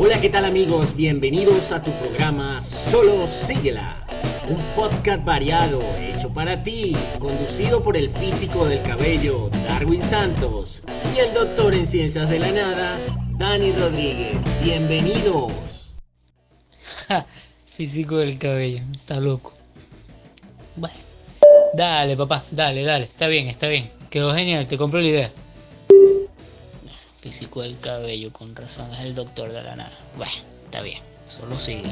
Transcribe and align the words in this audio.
Hola, 0.00 0.20
¿qué 0.20 0.28
tal 0.28 0.44
amigos? 0.44 0.94
Bienvenidos 0.94 1.72
a 1.72 1.82
tu 1.82 1.90
programa 1.98 2.60
Solo 2.60 3.26
Síguela, 3.26 4.06
un 4.48 4.62
podcast 4.76 5.24
variado 5.24 5.82
hecho 5.96 6.32
para 6.32 6.62
ti, 6.62 6.96
conducido 7.18 7.82
por 7.82 7.96
el 7.96 8.08
físico 8.08 8.66
del 8.66 8.84
cabello 8.84 9.50
Darwin 9.66 10.00
Santos 10.00 10.84
y 11.16 11.18
el 11.18 11.34
doctor 11.34 11.74
en 11.74 11.84
ciencias 11.84 12.30
de 12.30 12.38
la 12.38 12.52
nada 12.52 12.96
Dani 13.36 13.72
Rodríguez. 13.72 14.38
Bienvenidos. 14.62 15.96
físico 17.74 18.18
del 18.18 18.38
cabello, 18.38 18.80
está 18.92 19.18
loco. 19.18 19.52
Bueno, 20.76 20.96
dale 21.74 22.16
papá, 22.16 22.44
dale, 22.52 22.84
dale, 22.84 23.04
está 23.04 23.26
bien, 23.26 23.48
está 23.48 23.66
bien. 23.66 23.90
Quedó 24.10 24.32
genial, 24.32 24.68
te 24.68 24.78
compro 24.78 25.00
la 25.00 25.08
idea 25.08 25.32
físico 27.20 27.62
del 27.62 27.78
cabello, 27.80 28.32
con 28.32 28.54
razón 28.54 28.88
es 28.92 29.00
el 29.00 29.14
doctor 29.14 29.52
de 29.52 29.62
la 29.62 29.76
nada. 29.76 29.92
Bueno, 30.16 30.32
está 30.64 30.80
bien, 30.82 31.02
solo 31.26 31.58
sigue. 31.58 31.90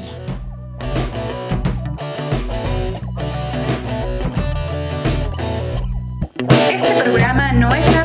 Este 6.71 7.03
programa 7.03 7.51
no 7.51 7.73
es 7.75 7.96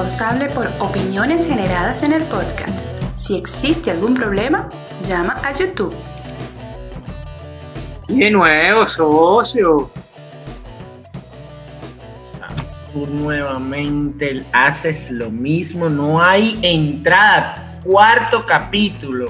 responsable 0.00 0.48
por 0.54 0.66
opiniones 0.78 1.46
generadas 1.46 2.02
en 2.02 2.12
el 2.12 2.22
podcast. 2.24 2.72
Si 3.16 3.36
existe 3.36 3.90
algún 3.90 4.14
problema, 4.14 4.70
llama 5.02 5.34
a 5.44 5.52
YouTube. 5.52 5.94
De 8.08 8.30
nuevo, 8.30 8.86
socio. 8.86 9.90
Nuevamente 12.94 14.42
haces 14.52 15.10
lo 15.10 15.30
mismo, 15.30 15.90
no 15.90 16.22
hay 16.22 16.58
entrada. 16.62 17.78
Cuarto 17.84 18.46
capítulo. 18.46 19.26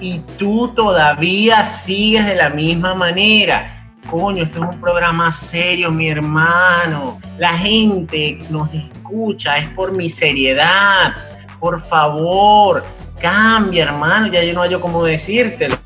Y 0.00 0.18
tú 0.36 0.68
todavía 0.74 1.62
sigues 1.62 2.26
de 2.26 2.34
la 2.34 2.50
misma 2.50 2.94
manera 2.94 3.77
coño, 4.10 4.42
esto 4.42 4.64
es 4.64 4.70
un 4.74 4.80
programa 4.80 5.32
serio, 5.32 5.90
mi 5.90 6.08
hermano. 6.08 7.20
La 7.38 7.56
gente 7.56 8.38
nos 8.50 8.72
escucha, 8.72 9.58
es 9.58 9.68
por 9.70 9.92
mi 9.92 10.08
seriedad. 10.08 11.14
Por 11.60 11.80
favor, 11.80 12.84
cambia, 13.20 13.84
hermano. 13.84 14.28
Ya 14.28 14.42
yo 14.42 14.54
no 14.54 14.62
hallo 14.62 14.80
cómo 14.80 15.04
decírtelo. 15.04 15.76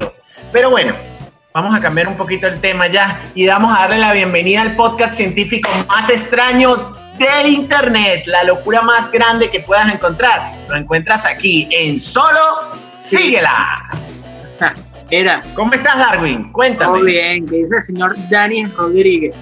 Pero 0.53 0.71
bueno, 0.71 0.95
vamos 1.53 1.75
a 1.75 1.81
cambiar 1.81 2.09
un 2.09 2.17
poquito 2.17 2.47
el 2.47 2.61
tema 2.61 2.87
ya 2.87 3.21
y 3.35 3.47
vamos 3.47 3.77
a 3.77 3.83
darle 3.83 3.99
la 3.99 4.13
bienvenida 4.13 4.63
al 4.63 4.77
podcast 4.77 5.15
científico 5.15 5.69
más 5.89 6.09
extraño 6.09 6.93
del 7.19 7.49
Internet. 7.49 8.25
La 8.27 8.45
locura 8.45 8.83
más 8.83 9.11
grande 9.11 9.51
que 9.51 9.61
puedas 9.61 9.93
encontrar. 9.93 10.55
Lo 10.69 10.77
encuentras 10.77 11.27
aquí 11.27 11.69
en 11.71 11.99
Solo 11.99 12.71
Síguela. 12.95 13.91
Era. 15.13 15.43
¿Cómo 15.55 15.75
estás, 15.75 15.99
Darwin? 15.99 16.51
Cuéntame. 16.53 17.01
Muy 17.01 17.13
bien, 17.13 17.47
¿qué 17.47 17.57
dice 17.57 17.77
el 17.77 17.83
señor 17.83 18.15
Daniel 18.31 18.73
Rodríguez? 18.75 19.37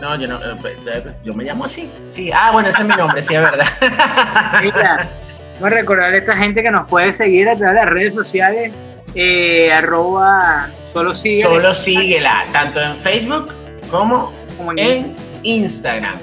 No, 0.00 0.14
yo 0.14 0.28
no, 0.28 0.36
eh, 0.36 0.56
pues, 0.60 0.76
eh, 0.86 1.12
yo 1.24 1.34
me 1.34 1.42
llamo 1.42 1.64
así. 1.64 1.90
Sí, 2.06 2.30
ah, 2.32 2.52
bueno, 2.52 2.68
ese 2.68 2.80
es 2.80 2.86
mi 2.86 2.94
nombre, 2.94 3.20
sí, 3.20 3.34
es 3.34 3.40
verdad. 3.40 3.66
Mira, 4.62 5.08
vamos 5.54 5.72
a 5.72 5.74
recordar 5.74 6.14
a 6.14 6.16
esta 6.18 6.36
gente 6.36 6.62
que 6.62 6.70
nos 6.70 6.88
puede 6.88 7.12
seguir 7.12 7.48
a 7.48 7.56
través 7.56 7.74
de 7.74 7.84
las 7.84 7.92
redes 7.92 8.14
sociales, 8.14 8.72
eh, 9.16 9.72
arroba 9.72 10.68
solo 10.92 11.16
síguela. 11.16 11.50
Solo 11.50 11.74
síguela, 11.74 12.44
tanto 12.52 12.80
en 12.80 12.96
Facebook 12.98 13.52
como, 13.90 14.32
en, 14.76 15.16
Instagram. 15.42 16.14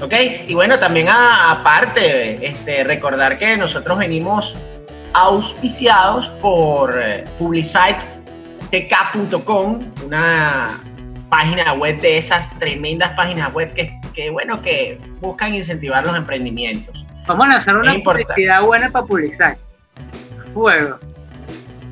¿Ok? 0.00 0.12
Y 0.46 0.54
bueno, 0.54 0.78
también 0.78 1.08
aparte, 1.08 2.46
este, 2.46 2.84
recordar 2.84 3.40
que 3.40 3.56
nosotros 3.56 3.98
venimos 3.98 4.56
auspiciados 5.14 6.28
por 6.40 7.00
eh, 7.00 7.24
publicitetk.com, 7.38 9.80
una 10.06 10.80
página 11.28 11.72
web 11.72 12.00
de 12.00 12.18
esas 12.18 12.48
tremendas 12.58 13.10
páginas 13.16 13.52
web 13.52 13.72
que, 13.74 13.92
que, 14.14 14.30
bueno, 14.30 14.60
que 14.60 15.00
buscan 15.20 15.54
incentivar 15.54 16.04
los 16.06 16.16
emprendimientos. 16.16 17.04
Vamos 17.26 17.46
a 17.46 17.50
lanzar 17.50 17.76
una 17.76 17.94
publicidad 18.02 18.62
buena 18.62 18.90
para 18.90 19.06
publicar. 19.06 19.56
Fuego. 20.52 20.98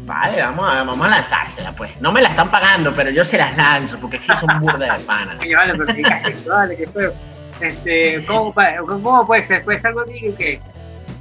Vale, 0.05 0.43
vamos 0.43 0.69
a, 0.69 0.83
vamos 0.83 1.01
a 1.01 1.09
lanzársela, 1.09 1.73
pues. 1.73 2.01
No 2.01 2.11
me 2.11 2.21
la 2.21 2.31
están 2.31 2.51
pagando, 2.51 2.93
pero 2.93 3.11
yo 3.11 3.25
se 3.25 3.39
las 3.39 3.57
lanzo, 3.57 3.99
porque 3.99 4.17
es 4.17 4.23
que 4.23 4.37
son 4.37 4.61
burda 4.61 4.97
de 4.97 5.05
pana. 5.05 5.39
vale, 5.57 5.75
pero 5.75 6.29
eso, 6.29 6.51
vale, 6.51 6.77
que 6.77 6.87
feo. 6.89 7.13
Este, 7.61 8.25
¿cómo, 8.27 8.53
¿Cómo 8.87 9.27
puede 9.27 9.43
ser? 9.43 9.65
Puede 9.65 9.79
ser 9.79 9.89
algo 9.89 10.05
que 10.05 10.61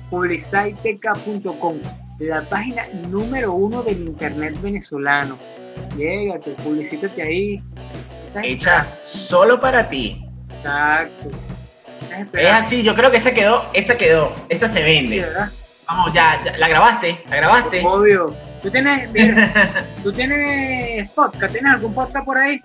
publiciteca.com, 0.10 1.78
la 2.20 2.42
página 2.44 2.88
número 3.10 3.54
uno 3.54 3.84
del 3.84 4.08
internet 4.08 4.60
venezolano. 4.62 5.38
Llégate, 5.98 6.52
publicítate 6.64 7.22
ahí. 7.22 7.64
Hecha 8.44 8.86
solo 9.02 9.60
para 9.60 9.88
ti. 9.90 10.24
Exacto. 10.58 11.30
Es 12.34 12.52
así, 12.52 12.84
yo 12.84 12.96
creo 12.96 13.12
que 13.12 13.18
esa 13.18 13.34
quedó, 13.34 13.70
esa 13.74 13.98
quedó, 13.98 14.34
esa 14.50 14.68
se 14.68 14.84
vende. 14.84 15.26
Vamos, 15.88 16.14
ya, 16.14 16.40
la 16.58 16.68
grabaste, 16.68 17.24
la 17.30 17.36
grabaste. 17.36 17.84
Obvio. 17.86 18.36
¿Tú 18.62 18.70
tienes, 18.70 19.10
¿tú 20.04 20.12
tienes 20.12 21.10
podcast? 21.12 21.54
¿Tienes 21.54 21.74
algún 21.74 21.94
podcast 21.94 22.26
por 22.26 22.38
ahí? 22.38 22.62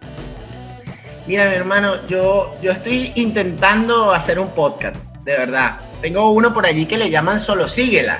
Mira, 1.26 1.48
mi 1.48 1.54
hermano, 1.54 2.06
yo, 2.06 2.54
yo 2.60 2.72
estoy 2.72 3.12
intentando 3.14 4.12
hacer 4.12 4.38
un 4.38 4.50
podcast, 4.50 4.96
de 5.24 5.38
verdad. 5.38 5.80
Tengo 6.04 6.32
uno 6.32 6.52
por 6.52 6.66
allí 6.66 6.84
que 6.84 6.98
le 6.98 7.08
llaman 7.08 7.40
Solo 7.40 7.66
Síguela. 7.66 8.18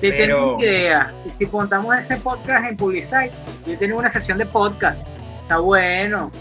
Te 0.00 0.12
tengo 0.12 0.58
idea. 0.58 1.12
Y 1.26 1.30
si 1.30 1.44
contamos 1.44 1.94
ese 1.94 2.16
podcast 2.16 2.66
en 2.66 2.74
Publicite, 2.74 3.32
yo 3.66 3.76
tengo 3.76 3.98
una 3.98 4.08
sesión 4.08 4.38
de 4.38 4.46
podcast. 4.46 4.98
Está 5.42 5.58
bueno. 5.58 6.32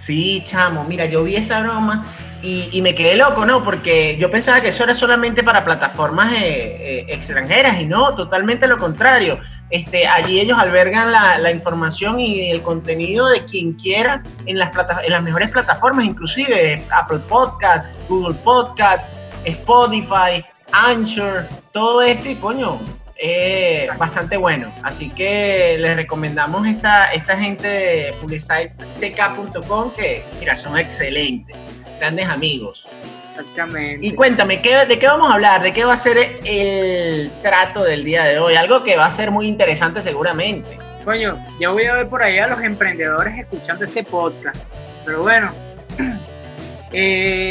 Sí, 0.00 0.42
chamo, 0.44 0.82
mira, 0.82 1.04
yo 1.04 1.22
vi 1.22 1.36
esa 1.36 1.60
broma 1.60 2.04
y, 2.42 2.80
me 2.82 2.92
quedé 2.92 3.14
loco, 3.14 3.46
¿no? 3.46 3.62
Porque 3.62 4.16
yo 4.18 4.32
pensaba 4.32 4.60
que 4.60 4.70
eso 4.70 4.82
era 4.82 4.96
solamente 4.96 5.44
para 5.44 5.64
plataformas 5.64 6.32
eh, 6.32 6.38
eh, 6.42 7.06
extranjeras 7.10 7.80
y 7.80 7.86
no, 7.86 8.16
totalmente 8.16 8.66
lo 8.66 8.78
contrario. 8.78 9.38
Este, 9.70 10.08
allí 10.08 10.40
ellos 10.40 10.58
albergan 10.58 11.12
la, 11.12 11.52
información 11.52 12.18
y 12.18 12.50
el 12.50 12.62
contenido 12.62 13.28
de 13.28 13.44
quien 13.44 13.74
quiera 13.74 14.24
en 14.44 14.58
las, 14.58 14.72
en 15.04 15.12
las 15.12 15.22
mejores 15.22 15.52
plataformas, 15.52 16.04
inclusive 16.04 16.82
Apple 16.90 17.20
Podcast, 17.28 17.86
Google 18.08 18.34
Podcast, 18.42 19.04
Spotify, 19.44 20.44
Anchor, 20.72 21.46
todo 21.72 22.02
esto 22.02 22.28
y 22.28 22.36
coño, 22.36 22.78
es 23.16 23.98
bastante 23.98 24.36
bueno. 24.36 24.72
Así 24.82 25.10
que 25.10 25.76
les 25.78 25.96
recomendamos 25.96 26.66
esta, 26.66 27.12
esta 27.12 27.36
gente 27.36 27.68
de 27.68 28.12
publicitetk.com 28.20 29.92
que, 29.94 30.22
mira, 30.38 30.56
son 30.56 30.78
excelentes, 30.78 31.64
grandes 31.98 32.28
amigos. 32.28 32.86
Exactamente. 33.30 34.06
Y 34.06 34.14
cuéntame, 34.14 34.58
¿de 34.58 34.98
qué 34.98 35.06
vamos 35.06 35.30
a 35.30 35.34
hablar? 35.34 35.62
¿De 35.62 35.72
qué 35.72 35.84
va 35.84 35.94
a 35.94 35.96
ser 35.96 36.18
el 36.44 37.30
trato 37.42 37.84
del 37.84 38.04
día 38.04 38.24
de 38.24 38.38
hoy? 38.38 38.54
Algo 38.54 38.82
que 38.84 38.96
va 38.96 39.06
a 39.06 39.10
ser 39.10 39.30
muy 39.30 39.46
interesante 39.46 40.02
seguramente. 40.02 40.78
Coño, 41.04 41.38
yo 41.58 41.72
voy 41.72 41.84
a 41.84 41.94
ver 41.94 42.08
por 42.08 42.22
ahí 42.22 42.38
a 42.38 42.46
los 42.46 42.60
emprendedores 42.60 43.38
escuchando 43.38 43.84
este 43.84 44.04
podcast. 44.04 44.62
Pero 45.04 45.22
bueno, 45.22 45.52
eh, 46.92 47.49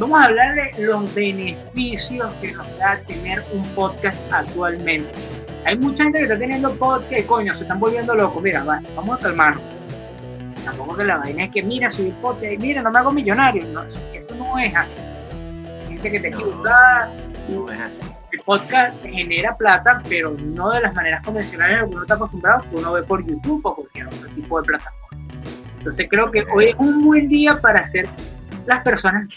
vamos 0.00 0.18
a 0.18 0.24
hablar 0.24 0.54
de 0.54 0.86
los 0.86 1.14
beneficios 1.14 2.34
que 2.36 2.52
nos 2.52 2.78
da 2.78 2.96
tener 3.06 3.44
un 3.52 3.62
podcast 3.74 4.18
actualmente. 4.32 5.12
Hay 5.66 5.76
mucha 5.76 6.04
gente 6.04 6.18
que 6.20 6.24
está 6.24 6.38
teniendo 6.38 6.74
podcast, 6.76 7.26
coño, 7.26 7.52
se 7.52 7.62
están 7.62 7.78
volviendo 7.78 8.14
locos. 8.14 8.42
Mira, 8.42 8.64
vamos 8.64 9.18
a 9.18 9.22
calmarnos. 9.22 9.62
Tampoco 10.64 10.96
que 10.96 11.04
la 11.04 11.18
vaina 11.18 11.44
es 11.44 11.50
que, 11.50 11.62
mira, 11.62 11.90
subir 11.90 12.14
podcast, 12.14 12.58
mira, 12.60 12.82
no 12.82 12.90
me 12.90 12.98
hago 12.98 13.12
millonario. 13.12 13.62
No, 13.66 13.82
eso, 13.82 13.98
no 14.38 14.58
es 14.58 14.74
así. 14.74 14.94
Gente 15.88 16.10
que 16.10 16.20
te 16.20 16.28
equivoca. 16.28 17.10
No 17.50 17.70
es 17.70 17.80
así. 17.80 18.00
El 18.32 18.40
podcast 18.40 19.02
genera 19.02 19.54
plata, 19.54 20.02
pero 20.08 20.34
no 20.38 20.70
de 20.70 20.80
las 20.80 20.94
maneras 20.94 21.22
convencionales 21.22 21.76
a 21.76 21.80
las 21.80 21.88
que 21.88 21.94
uno 21.94 22.02
está 22.02 22.14
acostumbrado, 22.14 22.62
que 22.70 22.76
uno 22.76 22.92
ve 22.94 23.02
por 23.02 23.26
YouTube 23.26 23.60
o 23.64 23.74
cualquier 23.74 24.06
otro 24.06 24.28
tipo 24.30 24.62
de 24.62 24.66
plataforma. 24.66 25.28
Entonces 25.76 26.06
creo 26.08 26.30
que 26.30 26.46
hoy 26.54 26.68
es 26.68 26.74
un 26.78 27.04
buen 27.04 27.28
día 27.28 27.60
para 27.60 27.80
hacer 27.80 28.08
las 28.66 28.82
personas 28.82 29.28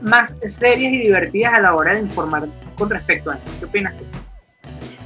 más 0.00 0.34
serias 0.46 0.92
y 0.92 0.98
divertidas 0.98 1.54
a 1.54 1.60
la 1.60 1.74
hora 1.74 1.94
de 1.94 2.00
informar 2.00 2.46
con 2.76 2.90
respecto 2.90 3.30
a 3.30 3.36
esto. 3.36 3.50
¿Qué 3.58 3.64
opinas 3.64 3.96
tú? 3.96 4.04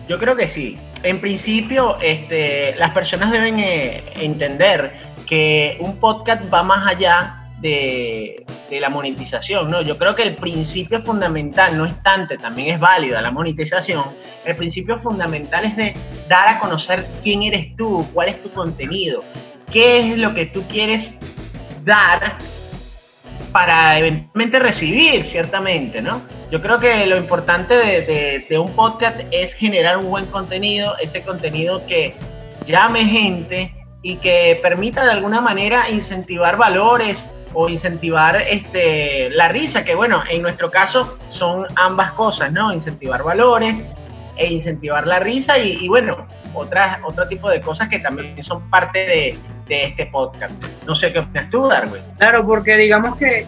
Yo 0.08 0.18
creo 0.18 0.34
que 0.36 0.46
sí. 0.46 0.76
En 1.02 1.20
principio, 1.20 1.98
este, 2.00 2.74
las 2.76 2.90
personas 2.90 3.30
deben 3.30 3.58
eh, 3.60 4.02
entender 4.16 4.92
que 5.26 5.76
un 5.80 5.98
podcast 5.98 6.42
va 6.52 6.62
más 6.62 6.86
allá 6.86 7.46
de, 7.60 8.44
de 8.70 8.80
la 8.80 8.88
monetización, 8.88 9.70
¿no? 9.70 9.82
Yo 9.82 9.98
creo 9.98 10.14
que 10.14 10.22
el 10.22 10.36
principio 10.36 11.00
fundamental, 11.02 11.76
no 11.76 11.84
obstante, 11.84 12.38
también 12.38 12.74
es 12.74 12.80
válida 12.80 13.20
la 13.20 13.30
monetización, 13.30 14.04
el 14.44 14.56
principio 14.56 14.98
fundamental 14.98 15.64
es 15.64 15.76
de 15.76 15.94
dar 16.28 16.48
a 16.48 16.58
conocer 16.58 17.04
quién 17.22 17.42
eres 17.42 17.76
tú, 17.76 18.06
cuál 18.14 18.30
es 18.30 18.42
tu 18.42 18.50
contenido, 18.50 19.22
qué 19.70 19.98
es 20.12 20.18
lo 20.18 20.34
que 20.34 20.46
tú 20.46 20.62
quieres 20.68 21.18
dar 21.84 22.38
para 23.52 23.98
eventualmente 23.98 24.58
recibir, 24.58 25.26
ciertamente, 25.26 26.02
¿no? 26.02 26.22
Yo 26.50 26.60
creo 26.62 26.78
que 26.78 27.06
lo 27.06 27.16
importante 27.16 27.74
de, 27.74 28.58
un 28.58 28.74
podcast 28.74 29.20
es 29.30 29.54
generar 29.54 29.98
un 29.98 30.10
buen 30.10 30.26
contenido, 30.26 30.96
ese 30.98 31.22
contenido 31.22 31.86
que 31.86 32.14
llame 32.66 33.04
gente 33.04 33.74
y 34.02 34.16
que 34.16 34.58
permita 34.62 35.04
de 35.04 35.12
alguna 35.12 35.40
manera 35.40 35.90
incentivar 35.90 36.56
valores 36.56 37.28
o 37.52 37.68
incentivar 37.68 38.40
este, 38.48 39.30
la 39.30 39.48
risa, 39.48 39.84
que 39.84 39.94
bueno, 39.94 40.22
en 40.30 40.42
nuestro 40.42 40.70
caso 40.70 41.18
son 41.30 41.66
ambas 41.76 42.12
cosas, 42.12 42.52
¿no? 42.52 42.72
Incentivar 42.72 43.22
valores 43.22 43.76
e 44.40 44.46
incentivar 44.54 45.06
la 45.06 45.18
risa 45.18 45.58
y, 45.58 45.86
bueno, 45.86 46.26
otras, 46.54 46.98
otro 47.04 47.28
tipo 47.28 47.50
de 47.50 47.60
cosas 47.60 47.90
que 47.90 47.98
también 47.98 48.42
son 48.42 48.68
parte 48.70 49.00
de, 49.00 49.38
de 49.66 49.84
este 49.84 50.06
podcast. 50.06 50.52
No 50.86 50.94
sé 50.94 51.12
qué 51.12 51.18
opinas 51.18 51.50
tú, 51.50 51.68
Darwin. 51.68 52.02
Claro, 52.16 52.46
porque 52.46 52.74
digamos 52.76 53.16
que 53.16 53.46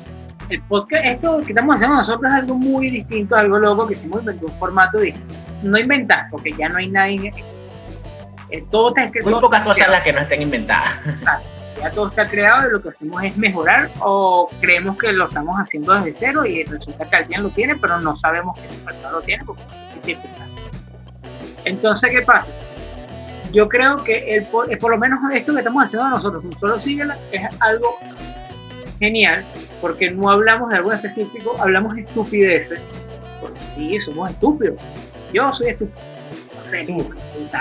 el 0.50 0.62
podcast, 0.64 1.04
esto 1.06 1.40
que 1.40 1.52
estamos 1.52 1.76
haciendo 1.76 1.96
nosotros 1.96 2.30
es 2.30 2.40
algo 2.40 2.56
muy 2.56 2.90
distinto, 2.90 3.34
algo 3.34 3.58
loco 3.58 3.86
que 3.86 3.94
hicimos 3.94 4.20
en 4.26 4.38
un 4.44 4.52
formato 4.58 4.98
de 4.98 5.14
no 5.62 5.78
inventar, 5.78 6.26
porque 6.30 6.52
ya 6.52 6.68
no 6.68 6.76
hay 6.76 6.90
nadie. 6.90 7.32
Eh, 8.50 8.62
todo 8.70 8.94
está 8.94 9.10
Muy 9.24 9.40
pocas 9.40 9.62
cosas 9.62 9.88
las 9.88 10.02
que 10.02 10.12
no 10.12 10.20
estén 10.20 10.42
inventadas. 10.42 10.92
Exacto. 11.06 11.48
Ya 11.80 11.90
todo 11.90 12.08
está 12.08 12.28
creado 12.28 12.68
y 12.68 12.72
lo 12.72 12.82
que 12.82 12.90
hacemos 12.90 13.24
es 13.24 13.38
mejorar 13.38 13.90
o 14.00 14.50
creemos 14.60 14.98
que 14.98 15.10
lo 15.10 15.26
estamos 15.26 15.56
haciendo 15.56 15.94
desde 15.94 16.14
cero 16.14 16.44
y 16.44 16.62
resulta 16.64 17.08
que 17.08 17.16
alguien 17.16 17.42
lo 17.42 17.48
tiene, 17.48 17.76
pero 17.76 17.98
no 17.98 18.14
sabemos 18.14 18.56
que 18.60 18.66
ese 18.66 18.78
persona 18.80 19.10
lo 19.10 19.22
tiene 19.22 19.42
porque 19.44 19.62
siempre 20.02 20.30
está. 20.30 20.51
Entonces, 21.64 22.10
¿qué 22.10 22.22
pasa? 22.22 22.50
Yo 23.52 23.68
creo 23.68 24.02
que 24.02 24.36
el, 24.36 24.42
eh, 24.42 24.76
por 24.78 24.90
lo 24.90 24.98
menos 24.98 25.18
esto 25.32 25.52
que 25.52 25.58
estamos 25.58 25.84
haciendo 25.84 26.08
nosotros, 26.08 26.42
solo 26.58 26.80
síguela, 26.80 27.18
es 27.32 27.42
algo 27.60 27.98
genial, 28.98 29.44
porque 29.80 30.10
no 30.10 30.30
hablamos 30.30 30.70
de 30.70 30.76
algo 30.76 30.92
específico, 30.92 31.56
hablamos 31.58 31.94
de 31.94 32.02
estupideces. 32.02 32.80
Porque 33.40 33.60
sí, 33.74 34.00
somos 34.00 34.30
estúpidos. 34.30 34.80
Yo 35.32 35.52
soy 35.52 35.68
estúpido. 35.68 36.02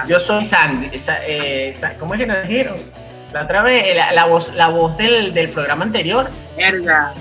Yo 0.07 0.19
soy 0.19 0.45
Sandy. 0.45 0.91
Eh, 1.27 1.73
¿Cómo 1.99 2.13
es 2.13 2.19
que 2.19 2.27
nos 2.27 2.47
dijeron? 2.47 2.75
La 3.33 3.43
otra 3.43 3.61
vez, 3.61 3.83
eh, 3.85 3.95
la, 3.95 4.25
voz, 4.25 4.53
la 4.53 4.67
voz 4.67 4.97
del, 4.97 5.33
del 5.33 5.49
programa 5.49 5.85
anterior. 5.85 6.29
Verga. 6.55 7.13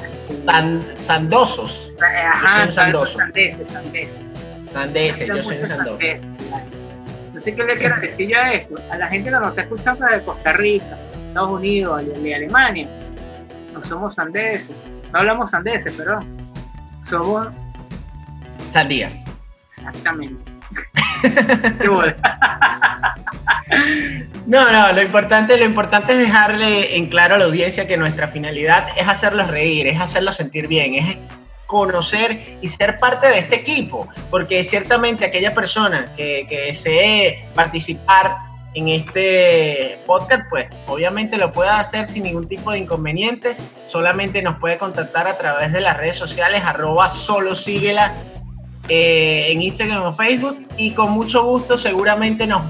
sandosos. 0.94 1.92
Ajá, 2.00 2.70
sandosos. 2.70 3.16
Sandeses, 3.16 3.70
sandeses. 3.70 4.20
Sandeses, 4.70 5.28
yo 5.28 5.42
soy 5.42 5.58
un 5.58 5.66
sandoso. 5.66 5.98
No 5.98 6.39
sé 7.40 7.54
qué 7.54 7.64
le 7.64 7.74
quiero 7.74 8.00
decir 8.00 8.28
yo 8.28 8.38
a 8.38 8.52
esto. 8.52 8.74
A 8.90 8.96
la 8.96 9.08
gente 9.08 9.30
que 9.30 9.36
nos 9.36 9.48
está 9.48 9.62
escuchando 9.62 10.06
de 10.06 10.22
Costa 10.22 10.52
Rica, 10.52 10.98
Estados 11.28 11.50
Unidos, 11.50 12.04
de 12.06 12.34
Alemania, 12.34 12.88
no 13.72 13.84
somos 13.84 14.14
sandeses. 14.14 14.76
No 15.12 15.20
hablamos 15.20 15.50
sandeses, 15.50 15.94
pero 15.96 16.20
somos. 17.04 17.48
Sandía. 18.72 19.12
Exactamente. 19.70 20.50
no, 24.46 24.72
no, 24.72 24.92
lo 24.92 25.02
importante, 25.02 25.56
lo 25.56 25.64
importante 25.64 26.12
es 26.12 26.18
dejarle 26.18 26.96
en 26.96 27.06
claro 27.06 27.34
a 27.34 27.38
la 27.38 27.46
audiencia 27.46 27.88
que 27.88 27.96
nuestra 27.96 28.28
finalidad 28.28 28.88
es 28.96 29.08
hacerlos 29.08 29.48
reír, 29.48 29.88
es 29.88 30.00
hacerlos 30.00 30.36
sentir 30.36 30.68
bien, 30.68 30.94
es 30.94 31.16
conocer 31.70 32.58
y 32.60 32.66
ser 32.66 32.98
parte 32.98 33.28
de 33.28 33.38
este 33.38 33.56
equipo, 33.56 34.08
porque 34.28 34.64
ciertamente 34.64 35.24
aquella 35.24 35.54
persona 35.54 36.12
que, 36.16 36.46
que 36.48 36.62
desee 36.62 37.44
participar 37.54 38.36
en 38.74 38.88
este 38.88 39.98
podcast, 40.06 40.42
pues 40.50 40.66
obviamente 40.86 41.36
lo 41.36 41.52
puede 41.52 41.70
hacer 41.70 42.06
sin 42.06 42.24
ningún 42.24 42.48
tipo 42.48 42.72
de 42.72 42.78
inconveniente. 42.78 43.56
Solamente 43.86 44.42
nos 44.42 44.58
puede 44.58 44.78
contactar 44.78 45.28
a 45.28 45.38
través 45.38 45.72
de 45.72 45.80
las 45.80 45.96
redes 45.96 46.16
sociales, 46.16 46.62
arroba 46.64 47.08
solo 47.08 47.54
síguela 47.54 48.12
eh, 48.88 49.46
en 49.50 49.62
Instagram 49.62 50.02
o 50.02 50.12
Facebook 50.12 50.66
y 50.76 50.92
con 50.92 51.12
mucho 51.12 51.44
gusto 51.44 51.78
seguramente 51.78 52.46
nos 52.46 52.62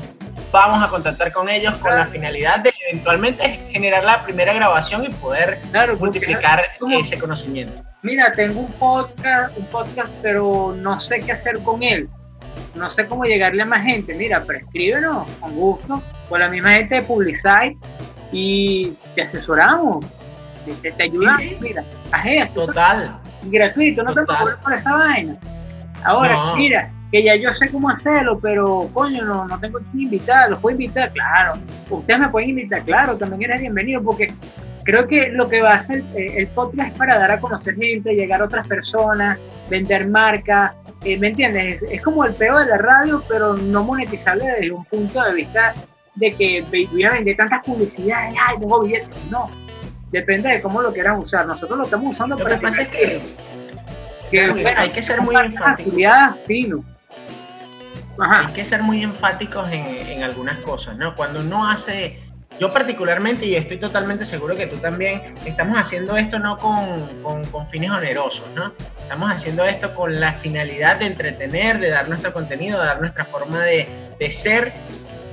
vamos 0.53 0.83
a 0.83 0.89
contactar 0.89 1.33
con 1.33 1.49
ellos 1.49 1.77
con 1.79 1.95
la 1.95 2.07
finalidad 2.07 2.61
de 2.61 2.73
eventualmente 2.89 3.69
generar 3.71 4.05
la 4.05 4.23
primera 4.23 4.53
grabación 4.53 5.05
y 5.05 5.09
poder 5.09 5.59
multiplicar 5.99 6.65
ese 6.99 7.19
conocimiento. 7.19 7.90
Mira, 8.03 8.33
tengo 8.35 8.61
un 8.61 8.73
podcast, 8.73 9.57
un 9.59 9.67
podcast, 9.67 10.11
pero 10.23 10.75
no 10.77 10.99
sé 10.99 11.21
qué 11.21 11.33
hacer 11.33 11.59
con 11.63 11.83
él 11.83 12.09
no 12.75 12.91
sé 12.91 13.07
cómo 13.07 13.25
llegarle 13.25 13.63
a 13.63 13.67
más 13.67 13.85
gente. 13.85 14.15
Mira, 14.15 14.43
pero 14.47 14.59
escríbenos 14.61 15.31
con 15.41 15.55
gusto, 15.55 16.03
con 16.29 16.41
la 16.41 16.49
misma 16.49 16.73
gente 16.73 16.97
de 16.97 17.03
Publicite 17.03 17.77
y 18.33 18.97
te 19.15 19.23
asesoramos, 19.23 20.05
te, 20.83 20.93
te 20.93 21.03
ayudamos. 21.03 21.43
Mira, 21.61 21.85
haz 22.13 22.27
esto. 22.27 22.67
Total. 22.67 23.21
Gratuito, 23.45 24.03
no 24.03 24.15
te 24.15 24.23
preocupes 24.23 24.55
por 24.63 24.73
esa 24.73 24.93
vaina. 24.93 25.37
Ahora, 26.05 26.55
mira, 26.57 26.91
que 27.11 27.23
ya 27.23 27.35
yo 27.37 27.53
sé 27.55 27.71
cómo 27.71 27.91
hacerlo, 27.91 28.39
pero 28.39 28.89
coño, 28.93 29.25
no, 29.25 29.47
no 29.47 29.59
tengo 29.59 29.79
que 29.79 29.85
invitar, 29.95 30.51
los 30.51 30.61
puedo 30.61 30.75
invitar, 30.75 31.11
claro. 31.13 31.55
Ustedes 31.89 32.21
me 32.21 32.29
pueden 32.29 32.51
invitar, 32.51 32.83
claro, 32.85 33.17
también 33.17 33.51
eres 33.51 33.61
bienvenido, 33.61 34.03
porque 34.03 34.33
creo 34.85 35.07
que 35.07 35.31
lo 35.31 35.49
que 35.49 35.61
va 35.63 35.73
a 35.73 35.77
hacer 35.77 36.03
eh, 36.15 36.35
el 36.37 36.47
podcast 36.49 36.93
es 36.93 36.99
para 36.99 37.19
dar 37.19 37.31
a 37.31 37.41
conocer 37.41 37.75
gente, 37.77 38.15
llegar 38.15 38.41
a 38.43 38.45
otras 38.45 38.67
personas, 38.67 39.39
vender 39.69 40.09
marcas, 40.09 40.73
eh, 41.05 41.19
¿me 41.19 41.29
entiendes? 41.29 41.83
Es, 41.91 42.03
como 42.03 42.25
el 42.25 42.35
peor 42.35 42.65
de 42.65 42.71
la 42.71 42.79
radio, 42.79 43.23
pero 43.29 43.55
no 43.55 43.85
monetizable 43.85 44.45
desde 44.45 44.73
un 44.73 44.85
punto 44.85 45.23
de 45.23 45.35
vista 45.35 45.75
de 46.15 46.35
que 46.35 46.63
voy 46.63 47.05
a 47.05 47.13
vender 47.13 47.37
tantas 47.37 47.65
publicidades, 47.65 48.35
ay, 48.47 48.59
tengo 48.59 48.83
billetes. 48.83 49.09
No, 49.31 49.51
depende 50.11 50.51
de 50.51 50.61
cómo 50.61 50.83
lo 50.83 50.93
quieran 50.93 51.19
usar. 51.19 51.47
Nosotros 51.47 51.79
lo 51.79 51.85
estamos 51.85 52.11
usando 52.11 52.37
para 52.37 52.59
que, 52.59 53.23
que, 54.31 54.55
que, 54.55 54.69
hay 54.69 54.91
que 54.91 55.03
ser 55.03 55.21
muy 55.23 55.35
enfáticos. 55.37 55.95
Fino. 56.47 56.85
Hay 58.19 58.53
que 58.53 58.65
ser 58.67 58.83
muy 58.83 59.03
enfáticos 59.03 59.67
en, 59.71 59.97
en 59.99 60.23
algunas 60.23 60.59
cosas, 60.59 60.97
¿no? 60.99 61.15
Cuando 61.15 61.41
uno 61.41 61.67
hace 61.67 62.19
yo 62.61 62.71
particularmente, 62.71 63.47
y 63.47 63.57
estoy 63.57 63.79
totalmente 63.79 64.27
seguro 64.27 64.55
que 64.55 64.67
tú 64.67 64.77
también, 64.77 65.35
estamos 65.47 65.79
haciendo 65.79 66.19
esto 66.19 66.39
no 66.39 66.59
con, 66.59 67.09
con, 67.23 67.69
fines 67.69 67.91
onerosos, 67.91 68.47
¿no? 68.55 68.75
Estamos 69.01 69.33
haciendo 69.33 69.65
esto 69.65 69.95
con 69.95 70.21
la 70.21 70.35
finalidad 70.35 70.97
de 70.97 71.07
entretener, 71.07 71.81
de 71.81 71.89
dar 71.89 72.09
nuestro 72.11 72.35
contenido, 72.35 72.79
de 72.79 72.87
dar 72.87 73.01
nuestra 73.01 73.25
forma 73.25 73.63
de, 73.63 73.89
de 74.19 74.31
ser 74.31 74.75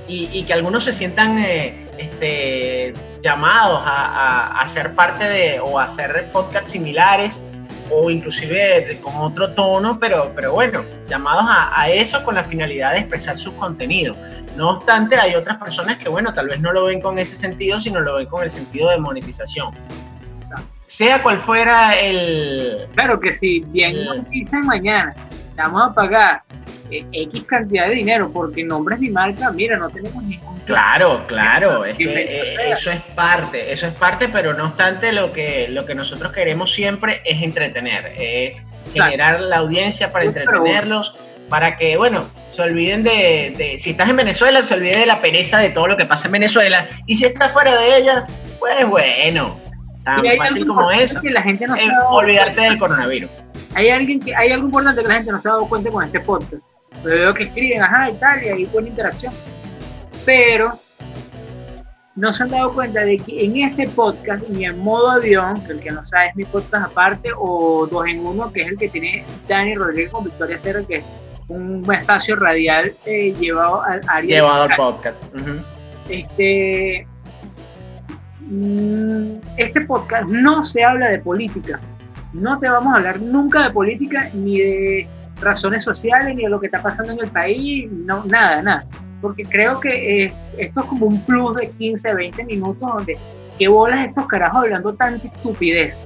y, 0.08 0.42
que 0.44 0.54
algunos 0.54 0.84
se 0.84 0.92
sientan 0.92 1.38
eh, 1.38 1.86
este, 1.98 2.94
llamados 3.22 3.82
a, 3.84 4.58
a, 4.58 4.66
ser 4.66 4.94
parte 4.94 5.24
de 5.24 5.60
o 5.60 5.78
a 5.78 5.84
hacer 5.84 6.30
podcasts 6.32 6.72
similares 6.72 7.42
o 7.90 8.10
inclusive 8.10 9.00
con 9.02 9.14
otro 9.16 9.50
tono, 9.54 9.98
pero, 9.98 10.32
pero 10.34 10.52
bueno, 10.52 10.84
llamados 11.08 11.44
a, 11.48 11.80
a, 11.80 11.90
eso 11.90 12.22
con 12.24 12.34
la 12.34 12.44
finalidad 12.44 12.92
de 12.92 13.00
expresar 13.00 13.38
sus 13.38 13.54
contenidos. 13.54 14.16
No 14.56 14.70
obstante, 14.70 15.16
hay 15.16 15.34
otras 15.34 15.58
personas 15.58 15.98
que, 15.98 16.08
bueno, 16.08 16.34
tal 16.34 16.48
vez 16.48 16.60
no 16.60 16.72
lo 16.72 16.84
ven 16.84 17.00
con 17.00 17.18
ese 17.18 17.36
sentido, 17.36 17.80
sino 17.80 18.00
lo 18.00 18.16
ven 18.16 18.26
con 18.26 18.42
el 18.42 18.50
sentido 18.50 18.90
de 18.90 18.98
monetización. 18.98 19.74
Sea 20.86 21.22
cual 21.22 21.38
fuera 21.38 22.00
el... 22.00 22.86
Claro 22.94 23.20
que 23.20 23.34
si 23.34 23.60
bien 23.60 23.94
dicen 24.30 24.62
mañana, 24.62 25.14
vamos 25.62 25.90
a 25.90 25.94
pagar 25.94 26.42
eh, 26.90 27.04
X 27.12 27.44
cantidad 27.44 27.88
de 27.88 27.94
dinero 27.94 28.30
porque 28.32 28.64
nombres 28.64 28.98
mi 28.98 29.10
marca, 29.10 29.50
mira, 29.50 29.76
no 29.76 29.90
tenemos 29.90 30.22
ningún... 30.22 30.58
Claro, 30.60 31.24
claro, 31.26 31.84
es 31.84 31.96
que, 31.96 32.04
eh, 32.04 32.72
eso 32.72 32.90
es 32.90 33.00
parte, 33.14 33.72
eso 33.72 33.86
es 33.86 33.94
parte, 33.94 34.28
pero 34.28 34.54
no 34.54 34.66
obstante 34.66 35.12
lo 35.12 35.32
que, 35.32 35.68
lo 35.68 35.84
que 35.84 35.94
nosotros 35.94 36.32
queremos 36.32 36.72
siempre 36.72 37.22
es 37.24 37.42
entretener, 37.42 38.14
es 38.16 38.62
generar 38.92 39.40
la 39.40 39.58
audiencia 39.58 40.12
para 40.12 40.24
entretenerlos, 40.24 41.14
para 41.48 41.76
que, 41.76 41.96
bueno, 41.96 42.28
se 42.50 42.62
olviden 42.62 43.02
de, 43.02 43.76
si 43.78 43.90
estás 43.90 44.08
en 44.08 44.16
Venezuela, 44.16 44.62
se 44.62 44.74
olvide 44.74 44.98
de 44.98 45.06
la 45.06 45.20
pereza 45.20 45.58
de 45.58 45.70
todo 45.70 45.88
lo 45.88 45.96
que 45.96 46.06
pasa 46.06 46.28
en 46.28 46.32
Venezuela, 46.32 46.86
y 47.06 47.16
si 47.16 47.24
estás 47.24 47.52
fuera 47.52 47.78
de 47.78 47.96
ella, 47.96 48.24
pues 48.58 48.86
bueno, 48.86 49.58
tan 50.16 50.36
fácil 50.36 50.66
como 50.66 50.90
eso, 50.90 51.20
que 51.20 51.30
la 51.30 51.42
gente 51.42 51.66
no 51.66 51.74
olvidarte 52.10 52.60
del 52.60 52.78
coronavirus. 52.78 53.30
Hay, 53.74 53.88
alguien 53.90 54.20
que, 54.20 54.34
hay 54.34 54.52
algo 54.52 54.66
importante 54.66 55.02
que 55.02 55.08
la 55.08 55.14
gente 55.14 55.32
no 55.32 55.38
se 55.38 55.48
ha 55.48 55.52
dado 55.52 55.68
cuenta 55.68 55.90
con 55.90 56.04
este 56.04 56.20
podcast 56.20 56.62
veo 57.04 57.34
que 57.34 57.44
escriben, 57.44 57.82
ajá, 57.82 58.10
Italia, 58.10 58.56
y 58.56 58.66
buena 58.66 58.88
interacción. 58.88 59.32
Pero 60.24 60.78
no 62.14 62.34
se 62.34 62.42
han 62.42 62.50
dado 62.50 62.72
cuenta 62.74 63.00
de 63.00 63.18
que 63.18 63.44
en 63.44 63.56
este 63.56 63.88
podcast, 63.88 64.46
ni 64.48 64.64
en 64.64 64.78
modo 64.78 65.10
avión, 65.10 65.64
que 65.64 65.72
el 65.72 65.80
que 65.80 65.90
no 65.90 66.04
sabe 66.04 66.28
es 66.28 66.36
mi 66.36 66.44
podcast 66.44 66.90
aparte, 66.90 67.30
o 67.36 67.86
dos 67.90 68.06
en 68.06 68.24
uno, 68.24 68.52
que 68.52 68.62
es 68.62 68.68
el 68.68 68.78
que 68.78 68.88
tiene 68.88 69.24
Dani 69.46 69.74
Rodríguez 69.74 70.10
con 70.10 70.24
Victoria 70.24 70.58
Serra, 70.58 70.82
que 70.86 70.96
es 70.96 71.04
un 71.48 71.86
espacio 71.92 72.36
radial 72.36 72.94
eh, 73.06 73.32
llevado 73.38 73.82
al 73.82 74.00
área. 74.08 74.36
Llevado 74.36 74.62
al 74.64 74.76
podcast. 74.76 75.16
Este, 75.22 75.38
mm, 75.38 75.64
este 76.08 77.08
podcast 79.86 80.28
no 80.28 80.62
se 80.62 80.84
habla 80.84 81.08
de 81.08 81.18
política. 81.18 81.80
no 82.32 82.58
te 82.58 82.68
vamos 82.68 82.92
a 82.92 82.96
hablar 82.96 83.20
nunca 83.20 83.62
de 83.64 83.70
política 83.70 84.30
ni 84.34 84.58
de 84.58 85.08
razones 85.40 85.82
sociales 85.82 86.34
ni 86.34 86.42
de 86.42 86.48
lo 86.48 86.60
que 86.60 86.66
está 86.66 86.82
pasando 86.82 87.12
en 87.12 87.20
el 87.20 87.30
país, 87.30 87.90
no, 87.90 88.24
nada, 88.24 88.62
nada. 88.62 88.84
Porque 89.20 89.44
creo 89.44 89.80
que 89.80 90.24
eh, 90.24 90.34
esto 90.58 90.80
es 90.80 90.86
como 90.86 91.06
un 91.06 91.20
plus 91.22 91.56
de 91.56 91.70
15, 91.70 92.14
20 92.14 92.44
minutos 92.44 92.80
donde 92.80 93.18
qué 93.58 93.68
bolas 93.68 94.06
estos 94.06 94.26
carajos 94.26 94.62
hablando 94.62 94.94
tanta 94.94 95.26
estupidez. 95.26 96.00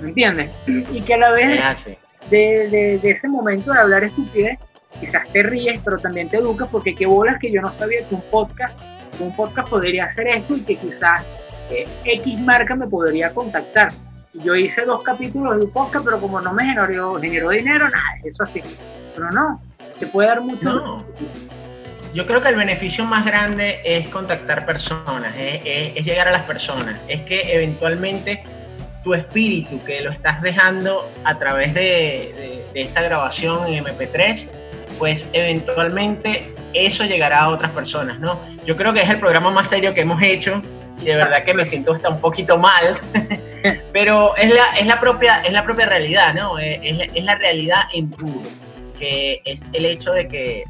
¿Me 0.00 0.08
entiendes? 0.08 0.50
Y 0.92 1.00
que 1.00 1.14
a 1.14 1.18
la 1.18 1.30
vez 1.30 1.98
de, 2.30 2.38
de, 2.68 2.98
de, 3.02 3.10
ese 3.10 3.28
momento 3.28 3.72
de 3.72 3.78
hablar 3.78 4.04
estupidez, 4.04 4.58
quizás 5.00 5.22
te 5.32 5.42
ríes, 5.42 5.80
pero 5.84 5.98
también 5.98 6.28
te 6.28 6.36
educas 6.36 6.68
porque 6.70 6.94
qué 6.94 7.06
bolas 7.06 7.38
que 7.40 7.50
yo 7.50 7.60
no 7.60 7.72
sabía 7.72 8.06
que 8.08 8.14
un 8.14 8.22
podcast, 8.30 8.78
un 9.20 9.34
podcast 9.34 9.68
podría 9.68 10.04
hacer 10.04 10.28
esto 10.28 10.56
y 10.56 10.60
que 10.60 10.76
quizás 10.76 11.24
eh, 11.70 11.86
X 12.04 12.38
marca 12.40 12.74
me 12.74 12.86
podría 12.86 13.32
contactar. 13.32 13.88
Yo 14.34 14.54
hice 14.54 14.84
dos 14.84 15.02
capítulos 15.02 15.56
de 15.56 15.64
un 15.64 15.70
podcast, 15.70 16.04
pero 16.04 16.20
como 16.20 16.40
no 16.40 16.52
me 16.52 16.64
generó, 16.64 17.18
generó 17.20 17.50
dinero, 17.50 17.88
nada, 17.88 18.04
eso 18.24 18.42
así. 18.42 18.62
Pero 19.14 19.30
no, 19.30 19.60
te 19.98 20.06
puede 20.06 20.28
dar 20.28 20.40
mucho. 20.42 21.04
Yo 22.12 22.26
creo 22.26 22.42
que 22.42 22.48
el 22.48 22.56
beneficio 22.56 23.04
más 23.04 23.24
grande 23.24 23.80
es 23.84 24.08
contactar 24.08 24.66
personas, 24.66 25.34
es, 25.36 26.04
llegar 26.04 26.28
a 26.28 26.32
las 26.32 26.44
personas. 26.44 27.00
Es 27.08 27.22
que 27.22 27.54
eventualmente 27.54 28.42
tu 29.02 29.14
espíritu, 29.14 29.82
que 29.84 30.02
lo 30.02 30.10
estás 30.10 30.42
dejando 30.42 31.10
a 31.24 31.34
través 31.36 31.72
de, 31.74 32.64
de 32.72 32.80
esta 32.80 33.02
grabación 33.02 33.66
en 33.68 33.84
MP3, 33.84 34.50
pues 34.98 35.28
eventualmente 35.32 36.54
eso 36.74 37.04
llegará 37.04 37.40
a 37.40 37.48
otras 37.48 37.70
personas, 37.72 38.18
¿no? 38.18 38.38
Yo 38.66 38.76
creo 38.76 38.92
que 38.92 39.02
es 39.02 39.08
el 39.08 39.18
programa 39.18 39.50
más 39.50 39.68
serio 39.68 39.94
que 39.94 40.02
hemos 40.02 40.22
hecho 40.22 40.62
de 41.02 41.16
verdad 41.16 41.44
que 41.44 41.54
me 41.54 41.64
siento 41.64 41.92
hasta 41.92 42.08
un 42.08 42.20
poquito 42.20 42.58
mal, 42.58 42.98
pero 43.92 44.36
es 44.36 44.52
la, 44.52 44.76
es 44.78 44.86
la, 44.86 44.98
propia, 45.00 45.42
es 45.42 45.52
la 45.52 45.64
propia 45.64 45.86
realidad, 45.86 46.34
¿no? 46.34 46.58
Eh, 46.58 46.80
es, 46.82 47.10
es, 47.14 47.24
la 47.24 47.36
realidad 47.36 47.82
en 47.92 48.10
puro, 48.10 48.48
que 48.98 49.40
es 49.44 49.66
el 49.72 49.84
hecho 49.84 50.12
de 50.12 50.28
que 50.28 50.64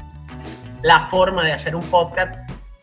la 0.83 1.07
forma 1.07 1.45
de 1.45 1.53
hacer 1.53 1.75
un 1.75 1.83
podcast 1.89 2.35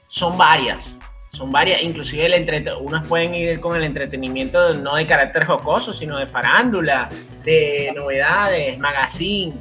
son 0.08 0.36
varias, 0.36 0.98
son 1.34 1.50
varias, 1.50 1.82
inclusive 1.82 2.26
el 2.26 2.34
entre, 2.34 2.64
unos 2.76 3.06
pueden 3.08 3.34
ir 3.34 3.60
con 3.60 3.76
el 3.76 3.82
entretenimiento 3.82 4.72
no 4.74 4.96
de 4.96 5.04
carácter 5.04 5.44
jocoso, 5.44 5.92
sino 5.92 6.18
de 6.18 6.26
farándula, 6.26 7.08
de 7.44 7.92
novedades, 7.94 8.78
magazine, 8.78 9.54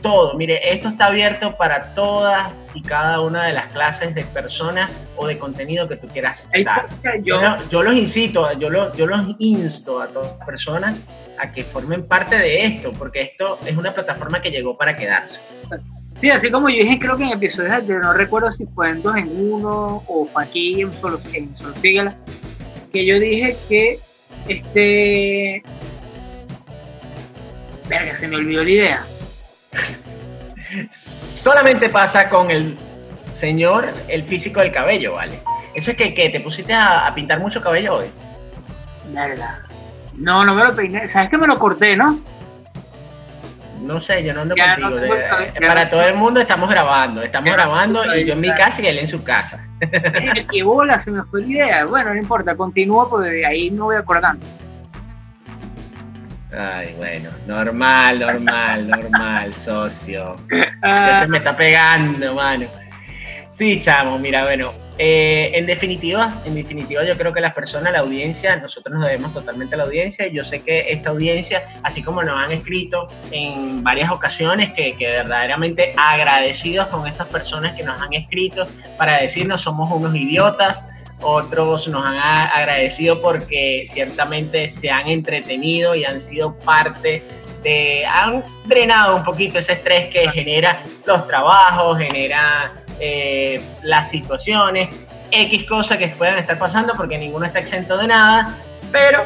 todo. 0.00 0.34
Mire, 0.34 0.72
esto 0.72 0.88
está 0.88 1.06
abierto 1.06 1.56
para 1.56 1.94
todas 1.94 2.50
y 2.74 2.82
cada 2.82 3.20
una 3.20 3.46
de 3.46 3.52
las 3.52 3.66
clases 3.66 4.14
de 4.14 4.24
personas 4.24 4.96
o 5.16 5.26
de 5.26 5.38
contenido 5.38 5.88
que 5.88 5.96
tú 5.96 6.08
quieras 6.08 6.50
dar. 6.64 6.86
Yo, 7.22 7.40
yo, 7.70 7.82
los 7.82 7.94
incito, 7.94 8.50
yo, 8.58 8.70
los, 8.70 8.96
yo 8.96 9.06
los 9.06 9.34
insto 9.38 10.00
a 10.00 10.08
todas 10.08 10.36
las 10.38 10.46
personas 10.46 11.02
a 11.38 11.52
que 11.52 11.64
formen 11.64 12.06
parte 12.06 12.36
de 12.36 12.64
esto, 12.66 12.92
porque 12.92 13.22
esto 13.22 13.58
es 13.66 13.76
una 13.76 13.94
plataforma 13.94 14.40
que 14.40 14.50
llegó 14.50 14.76
para 14.76 14.96
quedarse. 14.96 15.40
Sí, 16.16 16.30
así 16.30 16.50
como 16.50 16.68
yo 16.68 16.78
dije, 16.78 16.98
creo 16.98 17.16
que 17.16 17.24
en 17.24 17.30
episodios 17.30 17.86
yo 17.86 17.98
no 17.98 18.12
recuerdo 18.12 18.50
si 18.50 18.66
fue 18.66 18.90
en 18.90 19.02
dos 19.02 19.16
en 19.16 19.52
uno 19.52 20.02
o 20.06 20.26
fue 20.26 20.42
aquí 20.42 20.82
en 20.82 20.92
Solo, 20.94 21.20
en 21.32 21.56
Solo 21.56 21.74
que 22.92 23.04
yo 23.06 23.20
dije 23.20 23.56
que 23.68 24.00
este. 24.48 25.62
Verga, 27.88 28.16
se 28.16 28.28
me 28.28 28.36
olvidó 28.36 28.64
la 28.64 28.70
idea 28.70 29.06
Solamente 30.90 31.88
pasa 31.88 32.28
con 32.28 32.50
el 32.50 32.76
señor, 33.34 33.92
el 34.08 34.24
físico 34.24 34.60
del 34.60 34.72
cabello, 34.72 35.14
¿vale? 35.14 35.40
Eso 35.74 35.92
es 35.92 35.96
que, 35.96 36.10
te 36.10 36.40
pusiste 36.40 36.74
a, 36.74 37.10
pintar 37.14 37.40
mucho 37.40 37.60
cabello 37.60 37.96
hoy. 37.96 38.06
No, 40.14 40.44
no 40.44 40.54
me 40.54 40.64
lo 40.64 40.74
peiné. 40.74 41.08
¿Sabes 41.08 41.30
que 41.30 41.38
me 41.38 41.46
lo 41.46 41.58
corté, 41.58 41.96
no? 41.96 42.18
No 43.80 44.02
sé, 44.02 44.24
yo 44.24 44.34
no 44.34 44.42
ando 44.42 44.56
contigo. 44.56 45.00
para 45.60 45.88
todo 45.88 46.02
el 46.02 46.14
mundo 46.14 46.40
estamos 46.40 46.68
grabando. 46.68 47.22
Estamos 47.22 47.52
grabando 47.52 48.16
y 48.16 48.24
yo 48.24 48.32
en 48.32 48.40
mi 48.40 48.52
casa 48.54 48.82
y 48.82 48.86
él 48.86 48.98
en 48.98 49.06
su 49.06 49.22
casa. 49.22 49.66
Qué 50.50 50.62
bola, 50.62 50.98
se 50.98 51.12
me 51.12 51.22
fue 51.22 51.42
la 51.42 51.46
idea. 51.46 51.84
Bueno, 51.84 52.12
no 52.12 52.20
importa, 52.20 52.56
continúo 52.56 53.08
porque 53.08 53.46
ahí 53.46 53.70
no 53.70 53.84
voy 53.84 53.96
acordando. 53.96 54.44
Ay, 56.50 56.94
bueno, 56.96 57.30
normal, 57.46 58.20
normal, 58.20 58.88
normal, 58.88 59.54
socio. 59.54 60.36
Ya 60.82 61.20
se 61.20 61.26
me 61.28 61.38
está 61.38 61.56
pegando, 61.56 62.34
mano. 62.34 62.66
Sí, 63.50 63.80
chamo, 63.80 64.18
mira, 64.18 64.44
bueno, 64.44 64.72
eh, 64.98 65.50
en 65.54 65.66
definitiva, 65.66 66.42
en 66.44 66.54
definitiva, 66.54 67.04
yo 67.04 67.16
creo 67.16 67.32
que 67.32 67.40
las 67.40 67.54
personas, 67.54 67.92
la 67.92 68.00
audiencia, 68.00 68.56
nosotros 68.56 68.94
nos 68.96 69.04
debemos 69.04 69.34
totalmente 69.34 69.74
a 69.74 69.78
la 69.78 69.84
audiencia. 69.84 70.26
Yo 70.26 70.42
sé 70.42 70.62
que 70.62 70.90
esta 70.92 71.10
audiencia, 71.10 71.62
así 71.82 72.02
como 72.02 72.22
nos 72.22 72.36
han 72.36 72.50
escrito 72.50 73.08
en 73.30 73.82
varias 73.84 74.10
ocasiones, 74.10 74.72
que, 74.72 74.96
que 74.96 75.06
verdaderamente 75.06 75.92
agradecidos 75.96 76.88
con 76.88 77.06
esas 77.06 77.28
personas 77.28 77.72
que 77.76 77.84
nos 77.84 78.00
han 78.00 78.12
escrito 78.12 78.64
para 78.96 79.20
decirnos 79.20 79.60
somos 79.60 79.90
unos 79.90 80.14
idiotas, 80.14 80.84
otros 81.20 81.88
nos 81.88 82.06
han 82.06 82.16
agradecido 82.16 83.20
porque 83.20 83.84
ciertamente 83.88 84.68
se 84.68 84.90
han 84.90 85.08
entretenido 85.08 85.94
y 85.94 86.04
han 86.04 86.20
sido 86.20 86.54
parte 86.58 87.22
de, 87.62 88.04
han 88.06 88.44
drenado 88.66 89.16
un 89.16 89.24
poquito 89.24 89.58
ese 89.58 89.72
estrés 89.72 90.10
que 90.10 90.30
genera 90.30 90.82
los 91.04 91.26
trabajos, 91.26 91.98
genera 91.98 92.72
eh, 93.00 93.60
las 93.82 94.10
situaciones, 94.10 94.88
X 95.30 95.64
cosas 95.64 95.98
que 95.98 96.08
puedan 96.08 96.38
estar 96.38 96.58
pasando 96.58 96.94
porque 96.96 97.18
ninguno 97.18 97.46
está 97.46 97.58
exento 97.58 97.96
de 97.98 98.06
nada, 98.06 98.56
pero 98.92 99.24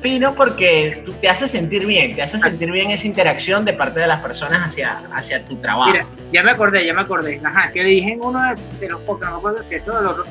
fino 0.00 0.34
porque 0.34 1.04
te 1.20 1.28
hace 1.28 1.48
sentir 1.48 1.84
bien, 1.84 2.14
te 2.14 2.22
hace 2.22 2.38
sentir 2.38 2.70
bien 2.70 2.90
esa 2.90 3.06
interacción 3.06 3.64
de 3.64 3.72
parte 3.72 4.00
de 4.00 4.06
las 4.06 4.20
personas 4.20 4.68
hacia, 4.68 5.02
hacia 5.12 5.42
tu 5.44 5.56
trabajo. 5.56 5.90
Mira, 5.90 6.06
ya 6.32 6.42
me 6.42 6.52
acordé, 6.52 6.86
ya 6.86 6.94
me 6.94 7.02
acordé. 7.02 7.40
Ajá, 7.42 7.70
que 7.72 7.82
le 7.82 7.90
dije 7.90 8.12
en 8.12 8.22
uno 8.22 8.40
de 8.80 8.88
los 8.88 9.00
podcasts, 9.02 9.30
no 9.30 9.32
me 9.32 9.38
acuerdo 9.38 9.68
si 9.68 9.74
es 9.74 9.84
todo 9.84 10.00
el 10.00 10.06
otro, 10.06 10.24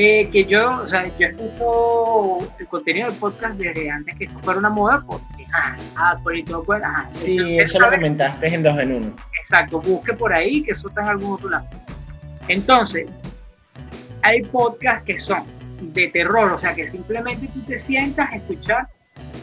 eh, 0.00 0.30
que 0.30 0.44
yo, 0.44 0.82
o 0.82 0.86
sea, 0.86 1.10
yo 1.18 1.26
escucho 1.26 2.38
el 2.56 2.68
contenido 2.68 3.10
del 3.10 3.18
podcast 3.18 3.56
desde 3.56 3.90
antes 3.90 4.14
que 4.16 4.26
esto 4.26 4.38
fuera 4.38 4.60
una 4.60 4.70
moda, 4.70 5.02
porque, 5.04 5.44
ajá, 5.52 5.76
ah, 5.96 6.20
por 6.22 6.34
ahí 6.34 6.44
todo, 6.44 6.62
pues, 6.62 6.80
ajá. 6.80 7.08
Sí, 7.10 7.58
eso 7.58 7.80
lo 7.80 7.90
comentaste 7.90 8.46
en 8.46 8.62
dos 8.62 8.78
en 8.78 8.92
uno. 8.92 9.16
Exacto, 9.40 9.80
busque 9.80 10.12
por 10.12 10.32
ahí 10.32 10.62
que 10.62 10.70
eso 10.70 10.88
está 10.88 11.02
en 11.02 11.08
algún 11.08 11.32
otro 11.32 11.50
lado. 11.50 11.66
Entonces, 12.46 13.08
hay 14.22 14.42
podcasts 14.42 15.04
que 15.04 15.18
son 15.18 15.42
de 15.80 16.06
terror, 16.06 16.52
o 16.52 16.60
sea, 16.60 16.76
que 16.76 16.86
simplemente 16.86 17.48
tú 17.48 17.60
te 17.62 17.76
sientas 17.76 18.30
a 18.32 18.36
escuchar 18.36 18.86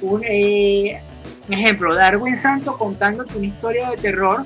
un, 0.02 0.24
eh, 0.24 1.02
ejemplo, 1.50 1.94
Darwin 1.94 2.38
Santo 2.38 2.78
contándote 2.78 3.38
una 3.38 3.48
historia 3.48 3.90
de 3.90 3.98
terror 3.98 4.46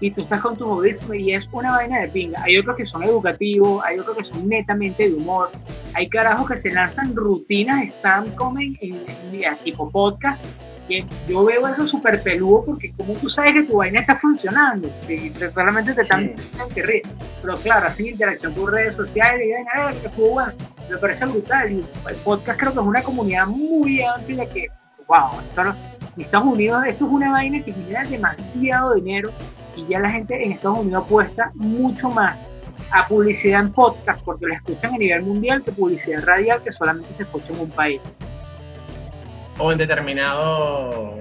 y 0.00 0.10
tú 0.10 0.22
estás 0.22 0.40
con 0.40 0.56
tu 0.56 0.64
audífonos 0.70 1.16
y 1.16 1.32
es 1.32 1.48
una 1.52 1.72
vaina 1.72 2.00
de 2.00 2.08
pinga. 2.08 2.42
Hay 2.44 2.58
otros 2.58 2.76
que 2.76 2.86
son 2.86 3.02
educativos, 3.02 3.82
hay 3.84 3.98
otros 3.98 4.16
que 4.16 4.24
son 4.24 4.48
netamente 4.48 5.08
de 5.08 5.14
humor, 5.14 5.50
hay 5.94 6.08
carajos 6.08 6.48
que 6.48 6.56
se 6.56 6.70
lanzan 6.70 7.14
rutinas 7.14 7.84
están 7.84 8.30
comen 8.32 8.76
en, 8.80 9.04
en, 9.32 9.56
tipo 9.64 9.90
podcast. 9.90 10.44
Y 10.88 11.04
yo 11.26 11.44
veo 11.44 11.66
eso 11.66 11.84
súper 11.84 12.22
peludo 12.22 12.64
porque 12.64 12.92
como 12.92 13.14
tú 13.14 13.28
sabes 13.28 13.54
que 13.54 13.62
tu 13.64 13.78
vaina 13.78 14.00
está 14.00 14.16
funcionando, 14.20 14.88
y 15.08 15.30
solamente 15.52 15.92
te 15.94 16.02
están 16.02 16.34
que 16.72 16.82
ríe. 16.82 17.02
Pero 17.42 17.56
claro, 17.56 17.86
hacen 17.86 18.06
interacción 18.06 18.54
por 18.54 18.72
redes 18.72 18.94
sociales 18.94 19.46
y 19.46 19.52
ven, 19.52 19.66
a 19.74 19.86
ver, 19.86 19.94
qué 19.96 20.08
bueno. 20.08 20.52
Me 20.88 20.96
parece 20.98 21.26
brutal. 21.26 21.72
Y 21.72 21.84
el 22.08 22.16
podcast 22.22 22.60
creo 22.60 22.72
que 22.72 22.78
es 22.78 22.86
una 22.86 23.02
comunidad 23.02 23.48
muy 23.48 24.00
amplia 24.00 24.48
que, 24.48 24.66
wow, 25.08 25.40
en 26.16 26.22
Estados 26.22 26.46
Unidos 26.46 26.84
esto 26.86 27.06
es 27.06 27.10
una 27.10 27.32
vaina 27.32 27.64
que 27.64 27.72
genera 27.72 28.04
demasiado 28.04 28.94
dinero 28.94 29.32
y 29.76 29.86
ya 29.86 30.00
la 30.00 30.10
gente 30.10 30.42
en 30.42 30.52
Estados 30.52 30.78
Unidos 30.78 31.04
apuesta 31.04 31.52
mucho 31.54 32.08
más 32.08 32.36
a 32.90 33.06
publicidad 33.06 33.60
en 33.60 33.72
podcast 33.72 34.22
porque 34.24 34.46
la 34.46 34.54
escuchan 34.56 34.94
a 34.94 34.98
nivel 34.98 35.22
mundial 35.22 35.62
que 35.62 35.72
publicidad 35.72 36.24
radial 36.24 36.62
que 36.62 36.72
solamente 36.72 37.12
se 37.12 37.24
escucha 37.24 37.52
en 37.52 37.60
un 37.60 37.70
país. 37.70 38.00
O 39.58 39.72
en 39.72 39.78
determinado 39.78 41.18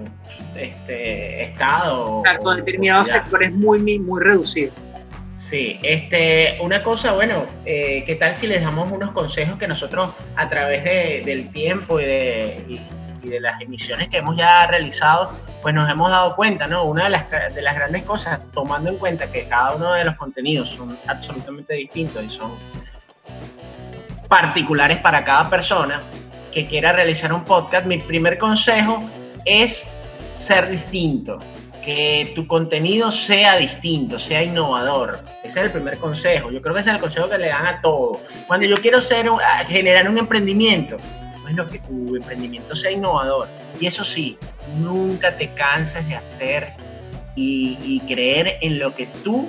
este, 0.56 1.44
estado. 1.44 2.22
Claro, 2.24 2.52
en 2.52 2.58
determinados 2.66 3.10
sectores 3.10 3.52
muy, 3.54 4.00
muy 4.00 4.22
reducido. 4.22 4.72
Sí, 5.38 5.80
este, 5.84 6.58
una 6.62 6.82
cosa, 6.82 7.14
bueno, 7.14 7.46
eh, 7.66 8.04
¿qué 8.06 8.16
tal 8.16 8.34
si 8.34 8.48
les 8.48 8.62
damos 8.62 8.92
unos 8.92 9.12
consejos 9.12 9.60
que 9.60 9.68
nosotros 9.68 10.10
a 10.36 10.50
través 10.50 10.84
de, 10.84 11.22
del 11.24 11.52
tiempo 11.52 12.00
y 12.00 12.06
de, 12.06 12.66
y 12.68 12.82
de 13.26 13.40
las 13.40 13.62
emisiones 13.62 14.10
que 14.10 14.18
hemos 14.18 14.38
ya 14.38 14.68
realizado, 14.68 15.32
pues 15.62 15.74
nos 15.74 15.90
hemos 15.90 16.10
dado 16.10 16.36
cuenta, 16.36 16.68
¿no? 16.68 16.84
Una 16.84 17.06
de 17.06 17.10
las, 17.10 17.30
de 17.30 17.62
las 17.62 17.76
grandes 17.76 18.04
cosas, 18.04 18.40
tomando 18.54 18.90
en 18.90 18.98
cuenta 18.98 19.32
que 19.32 19.48
cada 19.48 19.76
uno 19.76 19.94
de 19.94 20.06
los 20.06 20.16
contenidos 20.16 20.70
son 20.70 20.98
absolutamente 21.08 21.74
distintos 21.74 22.24
y 22.24 22.30
son 22.30 22.52
particulares 24.28 25.00
para 25.00 25.24
cada 25.24 25.50
persona 25.50 26.02
que 26.52 26.66
quiera 26.68 26.94
realizar 26.94 27.34
un 27.34 27.44
podcast, 27.44 27.86
mi 27.86 27.98
primer 27.98 28.38
consejo 28.38 29.04
es 29.44 29.86
ser 30.34 30.70
distinto, 30.70 31.38
que 31.84 32.32
tu 32.34 32.48
contenido 32.48 33.12
sea 33.12 33.58
distinto, 33.58 34.18
sea 34.18 34.42
innovador. 34.42 35.20
Ese 35.44 35.60
es 35.60 35.66
el 35.66 35.72
primer 35.72 35.98
consejo. 35.98 36.50
Yo 36.52 36.62
creo 36.62 36.74
que 36.74 36.80
ese 36.80 36.90
es 36.90 36.96
el 36.96 37.02
consejo 37.02 37.30
que 37.30 37.38
le 37.38 37.48
dan 37.48 37.68
a 37.68 37.82
todos. 37.82 38.20
Cuando 38.48 38.66
yo 38.66 38.78
quiero 38.78 39.02
ser, 39.02 39.30
generar 39.68 40.10
un 40.10 40.18
emprendimiento, 40.18 40.98
bueno, 41.46 41.70
que 41.70 41.78
tu 41.78 42.16
emprendimiento 42.16 42.76
sea 42.76 42.90
innovador. 42.90 43.48
Y 43.80 43.86
eso 43.86 44.04
sí, 44.04 44.36
nunca 44.80 45.38
te 45.38 45.50
canses 45.54 46.08
de 46.08 46.16
hacer 46.16 46.70
y, 47.36 48.00
creer 48.08 48.58
en 48.62 48.80
lo 48.80 48.96
que 48.96 49.06
tú 49.24 49.48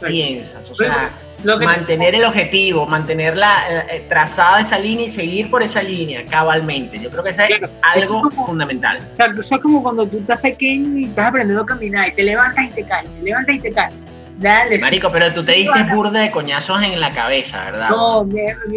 piensas. 0.00 0.70
O 0.70 0.74
sea, 0.74 1.10
mantener 1.44 2.14
el 2.14 2.24
objetivo, 2.24 2.86
mantener 2.86 3.36
la, 3.36 3.66
eh, 3.68 3.86
eh, 3.90 4.06
trazada 4.08 4.60
esa 4.60 4.78
línea 4.78 5.04
y 5.04 5.08
seguir 5.10 5.50
por 5.50 5.62
esa 5.62 5.82
línea 5.82 6.24
cabalmente. 6.24 6.98
Yo 6.98 7.10
creo 7.10 7.22
que 7.22 7.28
eso 7.28 7.42
es 7.42 7.70
algo 7.82 8.30
fundamental. 8.30 8.98
O 9.12 9.16
sea, 9.16 9.26
eso 9.26 9.56
es 9.56 9.60
como 9.60 9.82
cuando 9.82 10.06
tú 10.06 10.16
estás 10.16 10.40
pequeño 10.40 10.98
y 10.98 11.04
estás 11.04 11.28
aprendiendo 11.28 11.62
a 11.62 11.66
caminar 11.66 12.08
y 12.08 12.12
te 12.12 12.22
levantas 12.22 12.64
y 12.64 12.68
te 12.70 12.84
caes, 12.84 13.06
te 13.18 13.22
levantas 13.22 13.54
y 13.54 13.60
te 13.60 13.70
caes. 13.70 13.94
Dale. 14.38 14.78
Marico, 14.78 15.12
pero 15.12 15.30
tú 15.30 15.44
te 15.44 15.52
diste 15.52 15.82
burda 15.94 16.20
de 16.20 16.30
coñazos 16.30 16.82
en 16.82 16.98
la 16.98 17.10
cabeza, 17.10 17.66
¿verdad? 17.66 17.90
No, 17.90 18.26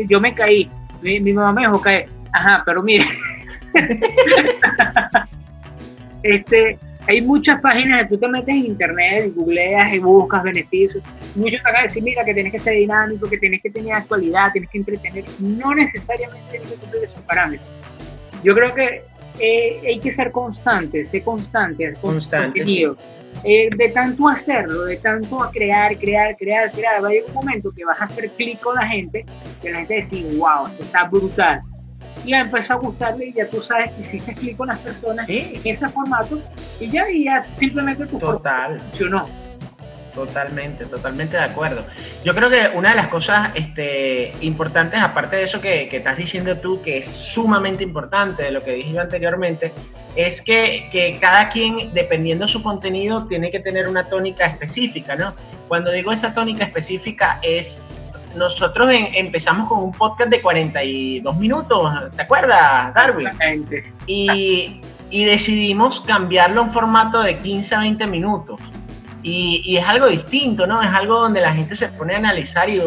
yo 0.10 0.20
me 0.20 0.36
caí. 0.36 0.70
Mi, 1.02 1.22
mi 1.22 1.32
mamá 1.32 1.54
me 1.54 1.62
dejó 1.62 1.80
caer. 1.80 2.10
Ajá, 2.36 2.64
pero 2.66 2.84
mire. 2.84 3.06
este, 6.24 6.78
hay 7.08 7.22
muchas 7.22 7.62
páginas 7.62 8.04
que 8.04 8.10
tú 8.10 8.18
te 8.18 8.28
metes 8.28 8.54
en 8.54 8.66
internet 8.66 9.32
googleas 9.34 9.94
y 9.94 10.00
buscas 10.00 10.44
beneficios. 10.44 11.02
Muchos 11.34 11.64
te 11.64 11.64
van 11.64 11.78
a 11.78 11.82
decir, 11.84 12.04
mira, 12.04 12.26
que 12.26 12.34
tienes 12.34 12.52
que 12.52 12.60
ser 12.60 12.74
dinámico, 12.74 13.30
que 13.30 13.38
tienes 13.38 13.62
que 13.62 13.70
tener 13.70 13.94
actualidad, 13.94 14.52
tienes 14.52 14.70
que 14.70 14.80
entretener. 14.80 15.24
No 15.40 15.74
necesariamente 15.74 16.44
tienes 16.52 16.72
que 16.72 16.76
cumplir 16.76 17.06
esos 17.06 17.22
parámetros. 17.22 17.70
Yo 18.44 18.54
creo 18.54 18.74
que 18.74 19.04
eh, 19.40 19.82
hay 19.88 20.00
que 20.02 20.12
ser 20.12 20.32
constante, 20.32 21.06
ser 21.06 21.24
constante, 21.24 21.94
constante 22.02 22.64
eh, 23.46 23.70
de 23.78 23.90
tanto 23.90 24.28
hacerlo, 24.28 24.84
de 24.84 24.98
tanto 24.98 25.42
a 25.42 25.52
crear, 25.52 25.98
crear, 25.98 26.36
crear, 26.36 26.70
crear, 26.72 27.02
va 27.02 27.08
a 27.08 27.12
llegar 27.12 27.30
un 27.30 27.36
momento 27.36 27.72
que 27.72 27.86
vas 27.86 28.00
a 28.02 28.04
hacer 28.04 28.30
clic 28.32 28.60
con 28.60 28.76
la 28.76 28.88
gente, 28.88 29.26
que 29.62 29.72
la 29.72 29.78
gente 29.80 29.96
decir, 29.96 30.26
wow, 30.38 30.68
esto 30.68 30.84
está 30.84 31.06
brutal 31.06 31.62
ya 32.26 32.42
empezó 32.42 32.74
a 32.74 32.78
gustarle 32.78 33.28
y 33.28 33.34
ya 33.34 33.50
tú 33.50 33.62
sabes 33.62 33.92
que 33.94 34.02
hiciste 34.02 34.34
clic 34.34 34.58
con 34.58 34.68
las 34.68 34.80
personas 34.80 35.28
en 35.30 35.62
ese 35.64 35.88
formato 35.90 36.42
y 36.80 36.90
ya, 36.90 37.10
y 37.10 37.26
ya 37.26 37.46
simplemente 37.56 38.06
tu 38.06 38.20
Total. 38.20 38.80
funcionó. 38.80 39.28
Totalmente, 40.14 40.86
totalmente 40.86 41.36
de 41.36 41.44
acuerdo. 41.44 41.84
Yo 42.24 42.34
creo 42.34 42.50
que 42.50 42.70
una 42.74 42.92
de 42.92 42.96
las 42.96 43.10
cosas 43.10 43.50
este, 43.54 44.32
importantes, 44.40 45.02
aparte 45.02 45.36
de 45.36 45.44
eso 45.44 45.60
que, 45.60 45.90
que, 45.90 45.98
estás 45.98 46.16
diciendo 46.16 46.58
tú, 46.58 46.82
que 46.82 47.00
es 47.00 47.06
sumamente 47.06 47.84
importante 47.84 48.44
de 48.44 48.52
lo 48.52 48.64
que 48.64 48.72
dije 48.72 48.94
yo 48.94 49.02
anteriormente, 49.02 49.74
es 50.16 50.42
que, 50.42 50.88
que, 50.92 51.18
cada 51.20 51.50
quien, 51.50 51.94
dependiendo 51.94 52.46
de 52.46 52.52
su 52.52 52.64
contenido, 52.64 53.28
tiene 53.28 53.52
que 53.52 53.60
tener 53.60 53.90
una 53.90 54.06
tónica 54.06 54.46
específica, 54.46 55.18
¿no? 55.18 55.36
Cuando 55.68 55.92
digo 55.92 56.14
esa 56.14 56.34
tónica 56.34 56.64
específica 56.64 57.40
es 57.42 57.82
nosotros 58.36 58.90
empezamos 58.92 59.68
con 59.68 59.84
un 59.84 59.92
podcast 59.92 60.30
de 60.30 60.42
42 60.42 61.38
minutos, 61.38 61.92
¿te 62.16 62.22
acuerdas, 62.22 62.94
Darwin? 62.94 63.30
Y, 64.06 64.82
y 65.10 65.26
decidimos 65.26 66.02
cambiarlo 66.02 66.62
en 66.62 66.72
formato 66.72 67.22
de 67.22 67.38
15 67.38 67.76
a 67.76 67.80
20 67.80 68.08
minutos. 68.08 68.60
Y, 69.24 69.62
y, 69.66 69.78
es 69.78 69.86
algo 69.88 70.08
distinto, 70.08 70.68
¿no? 70.68 70.82
Es 70.84 70.90
algo 70.90 71.20
donde 71.20 71.42
la 71.42 71.52
gente 71.52 71.76
se 71.76 71.88
pone 71.88 72.14
a 72.14 72.18
analizar 72.18 72.70
y 72.70 72.80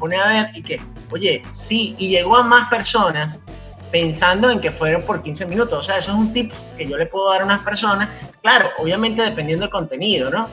pone 0.00 0.16
a 0.16 0.26
ver 0.26 0.50
y 0.54 0.62
que, 0.62 0.80
oye, 1.12 1.44
sí, 1.52 1.94
y 1.96 2.08
llegó 2.08 2.36
a 2.36 2.42
más 2.42 2.68
personas 2.68 3.40
pensando 3.92 4.50
en 4.50 4.60
que 4.60 4.72
fueron 4.72 5.02
por 5.02 5.22
15 5.22 5.46
minutos. 5.46 5.78
O 5.78 5.82
sea, 5.82 5.98
eso 5.98 6.10
es 6.10 6.18
un 6.18 6.32
tip 6.32 6.52
que 6.76 6.86
yo 6.86 6.96
le 6.96 7.06
puedo 7.06 7.30
dar 7.30 7.42
a 7.42 7.44
unas 7.44 7.60
personas. 7.62 8.08
Claro, 8.42 8.70
obviamente 8.78 9.22
dependiendo 9.22 9.62
del 9.64 9.70
contenido, 9.70 10.28
¿no? 10.30 10.48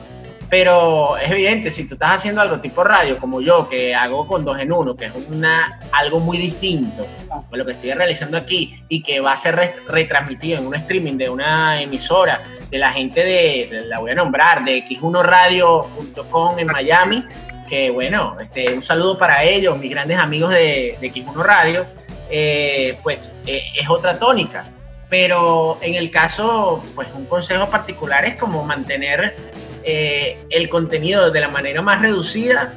Pero 0.50 1.16
es 1.16 1.30
evidente, 1.30 1.70
si 1.70 1.88
tú 1.88 1.94
estás 1.94 2.12
haciendo 2.12 2.40
algo 2.40 2.60
tipo 2.60 2.84
radio, 2.84 3.18
como 3.18 3.40
yo, 3.40 3.68
que 3.68 3.94
hago 3.94 4.26
con 4.26 4.44
dos 4.44 4.58
en 4.58 4.72
uno, 4.72 4.94
que 4.94 5.06
es 5.06 5.12
una, 5.30 5.80
algo 5.92 6.20
muy 6.20 6.38
distinto 6.38 7.06
a 7.30 7.56
lo 7.56 7.64
que 7.64 7.72
estoy 7.72 7.92
realizando 7.92 8.36
aquí 8.36 8.82
y 8.88 9.02
que 9.02 9.20
va 9.20 9.32
a 9.32 9.36
ser 9.36 9.74
retransmitido 9.88 10.58
en 10.58 10.66
un 10.66 10.74
streaming 10.74 11.16
de 11.16 11.30
una 11.30 11.80
emisora 11.82 12.40
de 12.70 12.78
la 12.78 12.92
gente 12.92 13.24
de, 13.24 13.84
la 13.86 13.98
voy 13.98 14.12
a 14.12 14.14
nombrar, 14.14 14.64
de 14.64 14.84
x1radio.com 14.86 16.58
en 16.58 16.66
Miami, 16.66 17.24
que 17.68 17.90
bueno, 17.90 18.36
este, 18.40 18.74
un 18.74 18.82
saludo 18.82 19.16
para 19.18 19.42
ellos, 19.42 19.78
mis 19.78 19.90
grandes 19.90 20.18
amigos 20.18 20.50
de, 20.50 20.96
X1 21.00 21.42
Radio, 21.42 21.86
eh, 22.30 22.98
pues 23.02 23.40
eh, 23.46 23.62
es 23.74 23.88
otra 23.88 24.18
tónica. 24.18 24.66
Pero 25.08 25.78
en 25.80 25.94
el 25.94 26.10
caso, 26.10 26.82
pues 26.94 27.08
un 27.14 27.26
consejo 27.26 27.68
particular 27.68 28.24
es 28.24 28.36
como 28.36 28.64
mantener 28.64 29.36
eh, 29.84 30.38
el 30.50 30.68
contenido 30.68 31.30
de 31.30 31.40
la 31.40 31.48
manera 31.48 31.82
más 31.82 32.00
reducida, 32.00 32.74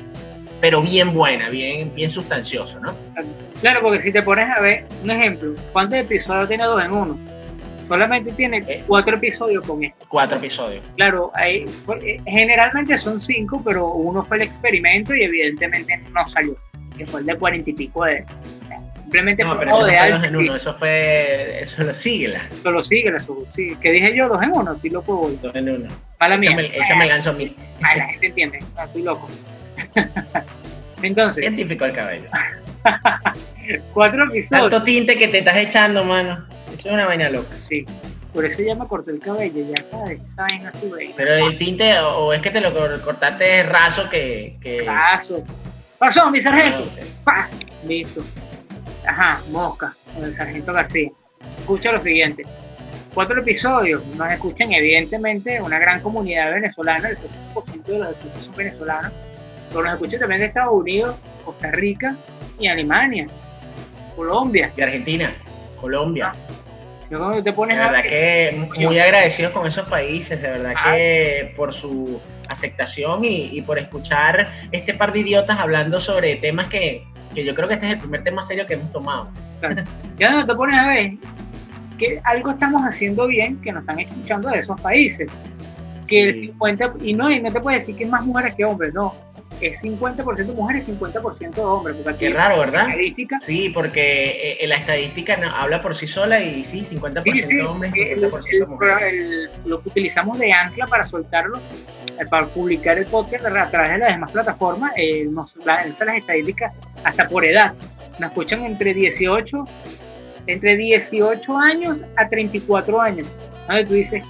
pero 0.59 0.81
bien 0.81 1.13
buena, 1.13 1.49
bien, 1.49 1.93
bien 1.93 2.09
sustancioso, 2.09 2.79
¿no? 2.79 2.93
Claro, 3.61 3.81
porque 3.81 4.01
si 4.01 4.11
te 4.11 4.21
pones 4.21 4.47
a 4.55 4.59
ver, 4.61 4.85
un 5.03 5.11
ejemplo, 5.11 5.55
¿cuántos 5.71 5.99
episodios 5.99 6.47
tiene 6.47 6.63
dos 6.65 6.83
en 6.83 6.91
uno? 6.91 7.17
Solamente 7.87 8.31
tiene 8.33 8.57
eh. 8.67 8.83
cuatro 8.85 9.15
episodios 9.15 9.65
con 9.65 9.83
esto. 9.83 10.05
Cuatro 10.09 10.37
episodios. 10.37 10.83
Claro, 10.97 11.31
hay, 11.33 11.63
eh, 12.03 12.21
generalmente 12.25 12.97
son 12.97 13.21
cinco, 13.21 13.61
pero 13.63 13.87
uno 13.93 14.25
fue 14.25 14.37
el 14.37 14.43
experimento 14.43 15.15
y 15.15 15.23
evidentemente 15.23 15.97
no 16.13 16.27
salió, 16.27 16.57
que 16.97 17.05
fue 17.05 17.21
el 17.21 17.25
de 17.27 17.35
cuarenta 17.37 17.69
y 17.69 17.73
pico 17.73 18.03
de, 18.03 18.25
Simplemente 19.07 19.41
no, 19.45 19.57
pero 19.57 19.71
eso 19.71 19.85
de 19.85 20.11
dos 20.11 20.23
en 20.25 20.35
uno, 20.35 20.55
eso 20.57 20.73
fue, 20.73 21.61
eso 21.61 21.81
lo 21.81 21.93
sigla. 21.93 22.45
Eso 22.51 22.71
lo 22.71 22.83
sigla, 22.83 23.15
eso, 23.15 23.45
sí. 23.55 23.73
¿Qué 23.81 23.93
dije 23.93 24.13
yo? 24.13 24.27
Dos 24.27 24.43
en 24.43 24.51
uno, 24.51 24.73
estoy 24.73 24.89
loco 24.89 25.31
Dos 25.41 25.55
en 25.55 25.69
uno. 25.69 25.87
Mala 26.19 26.35
mía. 26.35 26.57
Esa 26.73 26.93
me 26.93 27.05
lanzó 27.05 27.29
a 27.29 27.33
mí. 27.33 27.55
Ay, 27.81 27.99
la 27.99 28.07
gente 28.07 28.27
entiende, 28.27 28.59
no, 28.75 28.83
estoy 28.83 29.03
loco. 29.03 29.27
Entonces. 31.01 31.45
Científico 31.45 31.85
el 31.85 31.93
cabello. 31.93 32.29
cuatro 33.93 34.25
episodios. 34.25 34.71
Tanto 34.71 34.83
tinte 34.83 35.17
que 35.17 35.29
te 35.29 35.37
estás 35.37 35.55
echando, 35.55 36.03
mano. 36.03 36.45
Eso 36.67 36.89
es 36.89 36.93
una 36.93 37.05
vaina 37.05 37.29
loca. 37.29 37.55
Sí. 37.69 37.85
Por 38.33 38.43
eso 38.43 38.61
ya 38.61 38.75
me 38.75 38.85
corté 38.87 39.11
el 39.11 39.19
cabello, 39.19 39.73
ya 39.73 39.89
sabes, 39.89 40.19
vaina 40.35 40.69
así, 40.69 40.91
Pero 41.15 41.33
el 41.33 41.57
tinte, 41.57 41.97
o, 41.99 42.33
es 42.33 42.41
que 42.41 42.51
te 42.51 42.59
lo 42.59 42.73
cortaste 42.73 43.63
raso 43.63 44.09
que. 44.09 44.57
que... 44.61 44.81
Raso. 44.81 45.45
Pasó, 45.97 46.29
mi 46.29 46.41
sargento. 46.41 46.83
Ah, 47.25 47.47
Listo. 47.85 48.21
Ajá, 49.07 49.41
Mosca, 49.49 49.95
con 50.13 50.23
el 50.23 50.35
Sargento 50.35 50.73
García. 50.73 51.09
Escucha 51.57 51.91
lo 51.93 52.01
siguiente. 52.01 52.43
Cuatro 53.13 53.39
episodios, 53.39 54.05
nos 54.15 54.31
escuchan 54.31 54.71
evidentemente 54.73 55.61
una 55.61 55.79
gran 55.79 56.01
comunidad 56.01 56.51
venezolana, 56.51 57.09
el 57.09 57.17
70% 57.17 57.83
de 57.85 57.99
los 57.99 58.09
escuchas 58.09 58.41
son 58.41 58.55
venezolanos, 58.55 59.11
pero 59.69 59.83
nos 59.83 59.93
escuchan 59.93 60.19
también 60.19 60.41
de 60.41 60.47
Estados 60.47 60.73
Unidos, 60.73 61.15
Costa 61.43 61.71
Rica 61.71 62.15
y 62.59 62.67
Alemania, 62.67 63.27
Colombia. 64.15 64.71
Y 64.75 64.81
Argentina, 64.81 65.35
Colombia. 65.79 66.33
Yo 67.09 67.41
te 67.41 67.53
pones 67.53 67.77
de 67.77 67.83
verdad 67.83 68.03
que 68.03 68.69
muy 68.77 68.99
agradecidos 68.99 69.53
con 69.53 69.65
esos 69.65 69.87
países, 69.87 70.41
de 70.41 70.49
verdad 70.49 70.73
ah. 70.75 70.93
que 70.93 71.53
por 71.55 71.73
su 71.73 72.21
aceptación 72.49 73.23
y, 73.23 73.57
y, 73.57 73.61
por 73.61 73.79
escuchar 73.79 74.47
este 74.71 74.93
par 74.93 75.13
de 75.13 75.19
idiotas 75.19 75.57
hablando 75.59 75.99
sobre 75.99 76.35
temas 76.35 76.69
que, 76.69 77.03
que 77.33 77.45
yo 77.45 77.53
creo 77.55 77.67
que 77.67 77.75
este 77.75 77.87
es 77.87 77.93
el 77.93 77.99
primer 77.99 78.23
tema 78.23 78.41
serio 78.43 78.65
que 78.65 78.75
hemos 78.75 78.91
tomado. 78.91 79.29
Ya 80.17 80.31
no 80.31 80.45
te 80.45 80.55
pones 80.55 80.75
a 80.75 80.87
ver 80.87 81.13
que 81.97 82.21
algo 82.23 82.51
estamos 82.51 82.81
haciendo 82.83 83.27
bien 83.27 83.59
que 83.61 83.71
nos 83.71 83.81
están 83.81 83.99
escuchando 83.99 84.49
de 84.49 84.59
esos 84.59 84.79
países. 84.81 85.29
Que 86.07 86.29
el 86.29 86.35
50, 86.39 86.93
y 87.01 87.13
no, 87.13 87.29
y 87.29 87.41
no 87.41 87.51
te 87.51 87.59
puedes 87.59 87.81
decir 87.81 87.97
que 87.97 88.05
es 88.05 88.09
más 88.09 88.25
mujeres 88.25 88.55
que 88.55 88.63
hombres, 88.63 88.93
no. 88.93 89.13
Es 89.59 89.81
50% 89.83 90.53
mujeres 90.53 90.87
y 90.87 90.91
50% 90.91 91.57
hombres. 91.57 91.97
Porque 92.03 92.17
Qué 92.17 92.29
raro, 92.29 92.59
¿verdad? 92.59 92.89
Estadística, 92.89 93.39
sí, 93.41 93.69
porque 93.73 94.57
eh, 94.61 94.67
la 94.67 94.75
estadística 94.75 95.35
habla 95.57 95.81
por 95.81 95.95
sí 95.95 96.07
sola 96.07 96.39
y 96.39 96.63
sí, 96.63 96.85
50% 96.85 97.67
hombres 97.67 97.97
y 97.97 98.01
50% 98.01 98.67
mujeres. 98.67 99.49
lo 99.65 99.81
que 99.81 99.89
utilizamos 99.89 100.37
de 100.37 100.53
ancla 100.53 100.85
para 100.87 101.05
soltarlo 101.05 101.57
eh, 101.57 102.25
para 102.29 102.47
publicar 102.47 102.97
el 102.97 103.05
podcast 103.05 103.45
a 103.45 103.69
través 103.69 103.91
de 103.91 103.97
las 103.97 104.09
demás 104.09 104.31
plataformas, 104.31 104.93
eh, 104.95 105.25
nos 105.29 105.55
dan 105.55 105.93
las 105.99 106.17
estadísticas 106.17 106.73
hasta 107.03 107.27
por 107.27 107.45
edad. 107.45 107.73
Nos 108.19 108.31
escuchan 108.31 108.65
entre 108.65 108.93
18, 108.93 109.65
entre 110.47 110.77
18 110.77 111.57
años 111.57 111.97
a 112.15 112.27
34 112.27 113.01
años. 113.01 113.27
Donde 113.67 113.85
tú 113.85 113.93
dices, 113.93 114.23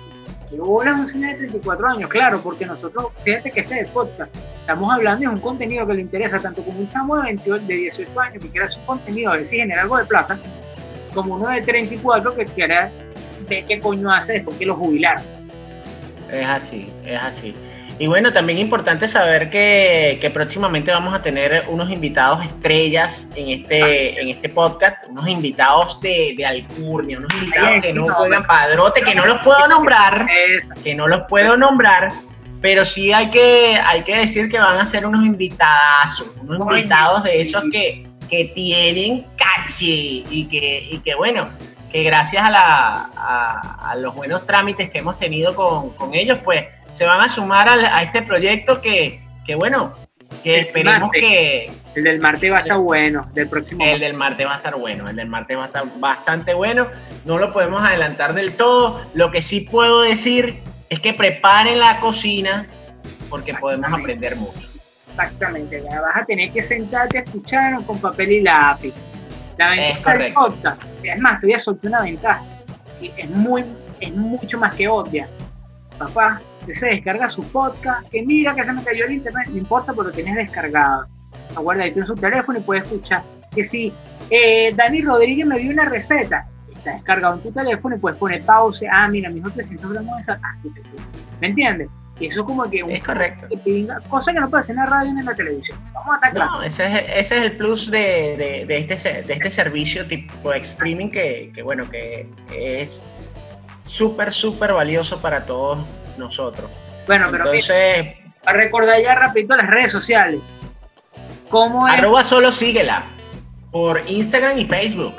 ¿qué 0.50 0.58
bola 0.58 0.94
un 0.94 1.10
señor 1.10 1.32
de 1.32 1.38
34 1.38 1.88
años? 1.88 2.10
Claro, 2.10 2.42
porque 2.42 2.66
nosotros, 2.66 3.08
fíjate 3.24 3.52
que 3.52 3.62
este 3.62 3.76
es 3.76 3.82
el 3.82 3.88
podcast, 3.88 4.36
estamos 4.60 4.94
hablando 4.94 5.22
de 5.22 5.28
un 5.28 5.40
contenido 5.40 5.86
que 5.88 5.94
le 5.94 6.02
interesa 6.02 6.40
tanto 6.40 6.64
como 6.64 6.80
un 6.80 6.90
chamo 6.90 7.16
de, 7.18 7.24
28, 7.24 7.66
de 7.66 7.76
18 7.76 8.20
años 8.20 8.44
que 8.44 8.50
quiera 8.50 8.66
hacer 8.68 8.80
un 8.80 8.86
contenido, 8.86 9.32
a 9.32 9.38
ver 9.38 9.46
si 9.46 9.58
genera 9.58 9.84
algo 9.84 9.98
de 9.98 10.06
plata, 10.06 10.38
como 11.14 11.36
uno 11.36 11.50
de 11.50 11.62
34 11.62 12.36
que 12.36 12.46
quiera 12.46 12.92
ver 13.48 13.66
qué 13.66 13.80
coño 13.80 14.12
hace 14.12 14.34
después 14.34 14.58
que 14.58 14.66
lo 14.66 14.76
jubilaron. 14.76 15.24
Es 16.32 16.46
así, 16.46 16.92
es 17.06 17.22
así. 17.22 17.56
Y 18.00 18.06
bueno, 18.06 18.32
también 18.32 18.60
importante 18.60 19.08
saber 19.08 19.50
que, 19.50 20.20
que, 20.22 20.30
próximamente 20.30 20.92
vamos 20.92 21.16
a 21.16 21.22
tener 21.22 21.64
unos 21.68 21.90
invitados 21.90 22.46
estrellas 22.46 23.28
en 23.36 23.62
este, 23.62 24.22
en 24.22 24.30
este 24.30 24.50
podcast, 24.50 25.08
unos 25.10 25.28
invitados 25.28 26.00
de, 26.00 26.36
de 26.38 26.46
alcurnia, 26.46 27.18
unos 27.18 27.34
invitados 27.34 27.82
que 27.82 27.94
no 27.94 28.06
juegan 28.06 28.46
padrote, 28.46 29.02
que 29.02 29.16
no 29.16 29.26
los 29.26 29.42
puedo 29.42 29.68
nombrar, 29.68 30.28
que 30.84 30.94
no 30.94 31.08
los 31.08 31.24
puedo 31.28 31.58
nombrar, 31.58 32.12
pero 32.62 32.86
sí 32.86 33.12
hay 33.12 33.32
que, 33.32 33.80
hay 33.84 34.04
que 34.04 34.16
decir 34.16 34.48
que 34.50 34.60
van 34.60 34.80
a 34.80 34.86
ser 34.86 35.04
unos 35.04 35.26
invitados, 35.26 36.24
unos 36.44 36.60
invitados 36.70 37.24
de 37.24 37.42
esos 37.42 37.64
que, 37.72 38.06
que 38.30 38.46
tienen 38.54 39.26
caché 39.38 40.24
y 40.30 40.48
que, 40.48 40.88
y 40.92 41.00
que 41.00 41.16
bueno, 41.16 41.50
que 41.92 42.04
gracias 42.04 42.44
a, 42.44 42.52
la, 42.52 43.10
a, 43.80 43.96
los 43.96 44.14
buenos 44.14 44.46
trámites 44.46 44.92
que 44.92 45.00
hemos 45.00 45.18
tenido 45.18 45.56
con, 45.56 45.92
con 45.92 46.14
ellos, 46.14 46.38
pues 46.44 46.66
se 46.92 47.06
van 47.06 47.22
a 47.22 47.30
sumar 47.30 47.68
a, 47.70 47.98
a 47.98 48.04
este 48.04 48.22
proyecto 48.22 48.82
que, 48.82 49.22
que, 49.46 49.56
bueno, 49.56 49.94
que 50.44 50.60
esperemos 50.62 51.12
que... 51.12 51.72
El 51.96 52.04
del 52.04 52.20
martes 52.20 52.52
va 52.52 52.58
a 52.58 52.62
estar 52.62 52.78
bueno, 52.78 53.28
del 53.34 53.50
próximo. 53.50 53.84
El 53.84 54.00
del 54.02 54.14
martes 54.14 54.46
va 54.46 54.54
a 54.54 54.58
estar 54.58 54.76
bueno, 54.76 55.10
el 55.10 55.16
del 55.16 55.28
martes 55.28 55.58
va 55.58 55.64
a 55.64 55.68
estar 55.68 55.84
bastante 56.00 56.54
bueno. 56.54 56.88
No 57.26 57.40
lo 57.40 57.52
podemos 57.52 57.84
adelantar 57.84 58.36
del 58.36 58.56
todo. 58.56 59.02
Lo 59.16 59.32
que 59.32 59.42
sí 59.42 59.62
puedo 59.62 60.02
decir 60.02 60.62
es 60.90 61.00
que 61.00 61.14
preparen 61.14 61.80
la 61.80 62.00
cocina 62.00 62.68
porque 63.30 63.56
podemos 63.56 63.92
aprender 63.92 64.36
mucho. 64.36 64.70
Exactamente, 65.10 65.82
vas 65.82 66.18
a 66.22 66.26
tener 66.26 66.52
que 66.52 66.62
sentarte 66.62 67.18
a 67.18 67.22
escuchar 67.22 67.84
con 67.86 68.00
papel 68.00 68.34
y 68.34 68.42
lápiz. 68.42 68.94
La 69.58 69.72
ventaja 69.72 70.28
es, 70.28 70.34
corta. 70.36 70.78
es 71.02 71.20
más, 71.20 71.42
te 71.42 71.48
voy 71.48 71.56
a 71.56 71.60
soltar 71.60 71.90
una 71.90 72.02
ventaja. 72.04 72.44
Es, 73.02 73.30
muy, 73.30 73.66
es 74.00 74.14
mucho 74.14 74.60
más 74.60 74.76
que 74.76 74.88
obvia. 74.88 75.28
Papá, 75.98 76.40
se 76.74 76.88
descarga 76.88 77.30
su 77.30 77.44
podcast, 77.52 78.10
que 78.10 78.24
mira 78.24 78.54
que 78.56 78.64
se 78.64 78.74
me 78.74 78.84
cayó 78.84 79.06
el 79.06 79.14
internet, 79.14 79.48
no 79.50 79.58
importa, 79.58 79.94
pero 79.94 80.04
lo 80.04 80.12
tienes 80.12 80.36
descargado. 80.36 81.08
Aguarda 81.56 81.84
ahí 81.84 81.94
en 81.96 82.06
su 82.06 82.16
teléfono 82.16 82.60
y 82.60 82.62
puedes 82.62 82.84
escuchar. 82.84 83.24
Que 83.54 83.66
si 83.66 83.94
eh, 84.30 84.74
Dani 84.76 85.02
Rodríguez 85.02 85.46
me 85.46 85.60
dio 85.60 85.72
una 85.72 85.86
receta, 85.86 86.48
está 86.74 86.92
descargado 86.92 87.36
en 87.36 87.42
tu 87.42 87.52
teléfono 87.52 87.96
y 87.96 88.00
puedes 88.00 88.18
poner 88.20 88.44
pausa. 88.44 88.86
Ah, 88.92 89.08
mira, 89.08 89.30
mejor 89.30 89.52
300 89.52 89.92
gramos 89.92 90.18
de 90.18 90.24
sal. 90.24 90.40
Así 90.44 90.70
te 90.70 90.82
¿Me 91.42 91.48
entiendes? 91.48 91.90
Y 92.20 92.26
eso 92.26 92.44
como 92.44 92.68
que... 92.70 92.84
Es 92.90 93.04
correcto. 93.04 93.48
cosa 94.10 94.34
que 94.34 94.40
no 94.40 94.50
puede 94.50 94.62
hacer 94.62 94.76
en 94.76 94.82
la 94.82 94.88
radio 94.88 95.14
ni 95.14 95.20
en 95.20 95.26
la 95.26 95.36
televisión. 95.36 95.78
Vamos 95.94 96.14
a 96.14 96.16
estar 96.16 96.32
claros. 96.34 96.60
No, 96.60 96.64
ese 96.64 96.86
es, 96.86 97.06
ese 97.14 97.38
es 97.38 97.44
el 97.44 97.58
plus 97.58 97.92
de, 97.92 98.36
de, 98.38 98.66
de, 98.66 98.94
este, 98.94 99.22
de 99.22 99.34
este 99.34 99.52
servicio 99.52 100.06
tipo 100.08 100.52
streaming 100.54 101.10
que, 101.10 101.52
que 101.54 101.62
bueno, 101.62 101.88
que 101.90 102.28
es 102.56 103.04
súper, 103.86 104.34
súper 104.34 104.74
valioso 104.74 105.20
para 105.20 105.46
todos 105.46 105.80
nosotros. 106.18 106.70
Bueno, 107.06 107.28
pero 107.32 107.46
Entonces, 107.46 108.16
a 108.46 108.54
recordar 108.54 109.02
ya 109.02 109.16
rapidito 109.16 109.56
las 109.56 109.68
redes 109.68 109.92
sociales. 109.92 110.42
¿Cómo 111.50 111.88
es? 111.88 112.00
Arroba 112.00 112.24
solo 112.24 112.52
síguela 112.52 113.06
por 113.72 114.02
Instagram 114.08 114.58
y 114.58 114.66
Facebook. 114.66 115.16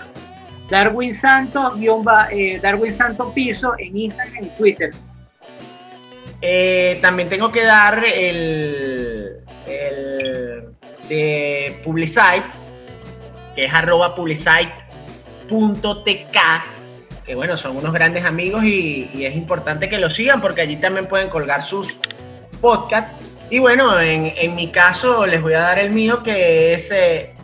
Darwin 0.70 1.14
Santo, 1.14 1.74
eh, 2.30 2.60
Darwin 2.62 2.92
Santo 2.92 3.32
Piso 3.32 3.74
en 3.78 3.96
Instagram 3.96 4.44
y 4.44 4.50
Twitter. 4.50 4.90
Eh, 6.40 6.98
también 7.00 7.28
tengo 7.28 7.50
que 7.50 7.64
dar 7.64 8.04
el, 8.04 9.38
el 9.66 10.68
de 11.08 11.80
Publicite, 11.84 12.44
que 13.54 13.64
es 13.64 13.74
arroba 13.74 14.14
publicite.tk, 14.14 14.78
que 17.28 17.34
bueno, 17.34 17.58
son 17.58 17.76
unos 17.76 17.92
grandes 17.92 18.24
amigos 18.24 18.64
y, 18.64 19.10
es 19.22 19.36
importante 19.36 19.90
que 19.90 19.98
lo 19.98 20.08
sigan 20.08 20.40
porque 20.40 20.62
allí 20.62 20.76
también 20.76 21.06
pueden 21.06 21.28
colgar 21.28 21.62
sus 21.62 21.94
podcasts. 22.58 23.12
Y 23.50 23.58
bueno, 23.58 24.00
en, 24.00 24.54
mi 24.54 24.68
caso 24.68 25.26
les 25.26 25.42
voy 25.42 25.52
a 25.52 25.60
dar 25.60 25.78
el 25.78 25.90
mío 25.90 26.22
que 26.22 26.72
es 26.72 26.90
eh, 26.90 27.34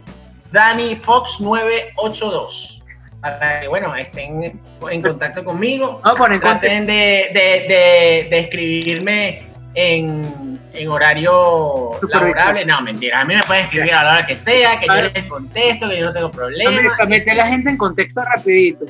Danny 0.51 0.97
Fox 0.97 1.39
982 1.39 2.83
para 3.21 3.61
que, 3.61 3.69
bueno, 3.69 3.95
estén 3.95 4.59
en 4.91 5.03
contacto 5.03 5.45
conmigo. 5.45 6.01
No, 6.05 6.15
Traten 6.15 6.87
de, 6.87 7.31
de, 7.35 8.27
de, 8.31 8.39
escribirme 8.39 9.43
en, 9.75 10.59
en 10.73 10.89
horario 10.89 12.01
laborable. 12.11 12.65
No, 12.65 12.81
mentira. 12.81 13.21
A 13.21 13.25
mí 13.27 13.35
me 13.35 13.43
pueden 13.43 13.65
escribir 13.65 13.93
a 13.93 14.03
la 14.03 14.13
hora 14.13 14.27
que 14.27 14.37
sea, 14.37 14.79
que 14.81 14.87
yo 14.87 14.95
les 14.95 15.25
contesto, 15.25 15.91
que 15.91 15.99
yo 15.99 16.07
no 16.07 16.13
tengo 16.15 16.31
problema. 16.31 16.97
Para 16.97 17.07
meter 17.07 17.33
a 17.33 17.35
la 17.35 17.47
gente 17.49 17.69
en 17.69 17.77
contexto 17.77 18.23
rapidito. 18.23 18.87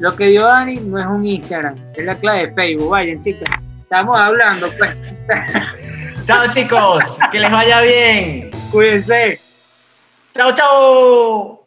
Lo 0.00 0.16
que 0.16 0.28
dio 0.28 0.46
Dani 0.46 0.76
no 0.76 0.98
es 0.98 1.06
un 1.06 1.26
Instagram, 1.26 1.74
es 1.94 2.04
la 2.04 2.14
clave 2.14 2.46
de 2.46 2.54
Facebook. 2.54 2.88
Vayan, 2.88 3.22
chicos. 3.22 3.48
Estamos 3.78 4.18
hablando, 4.18 4.66
pues. 4.78 4.96
Chao, 6.26 6.48
chicos. 6.48 7.18
Que 7.30 7.38
les 7.38 7.50
vaya 7.50 7.82
bien. 7.82 8.50
Cuídense. 8.72 9.38
Chao, 10.34 10.54
chao. 10.54 11.59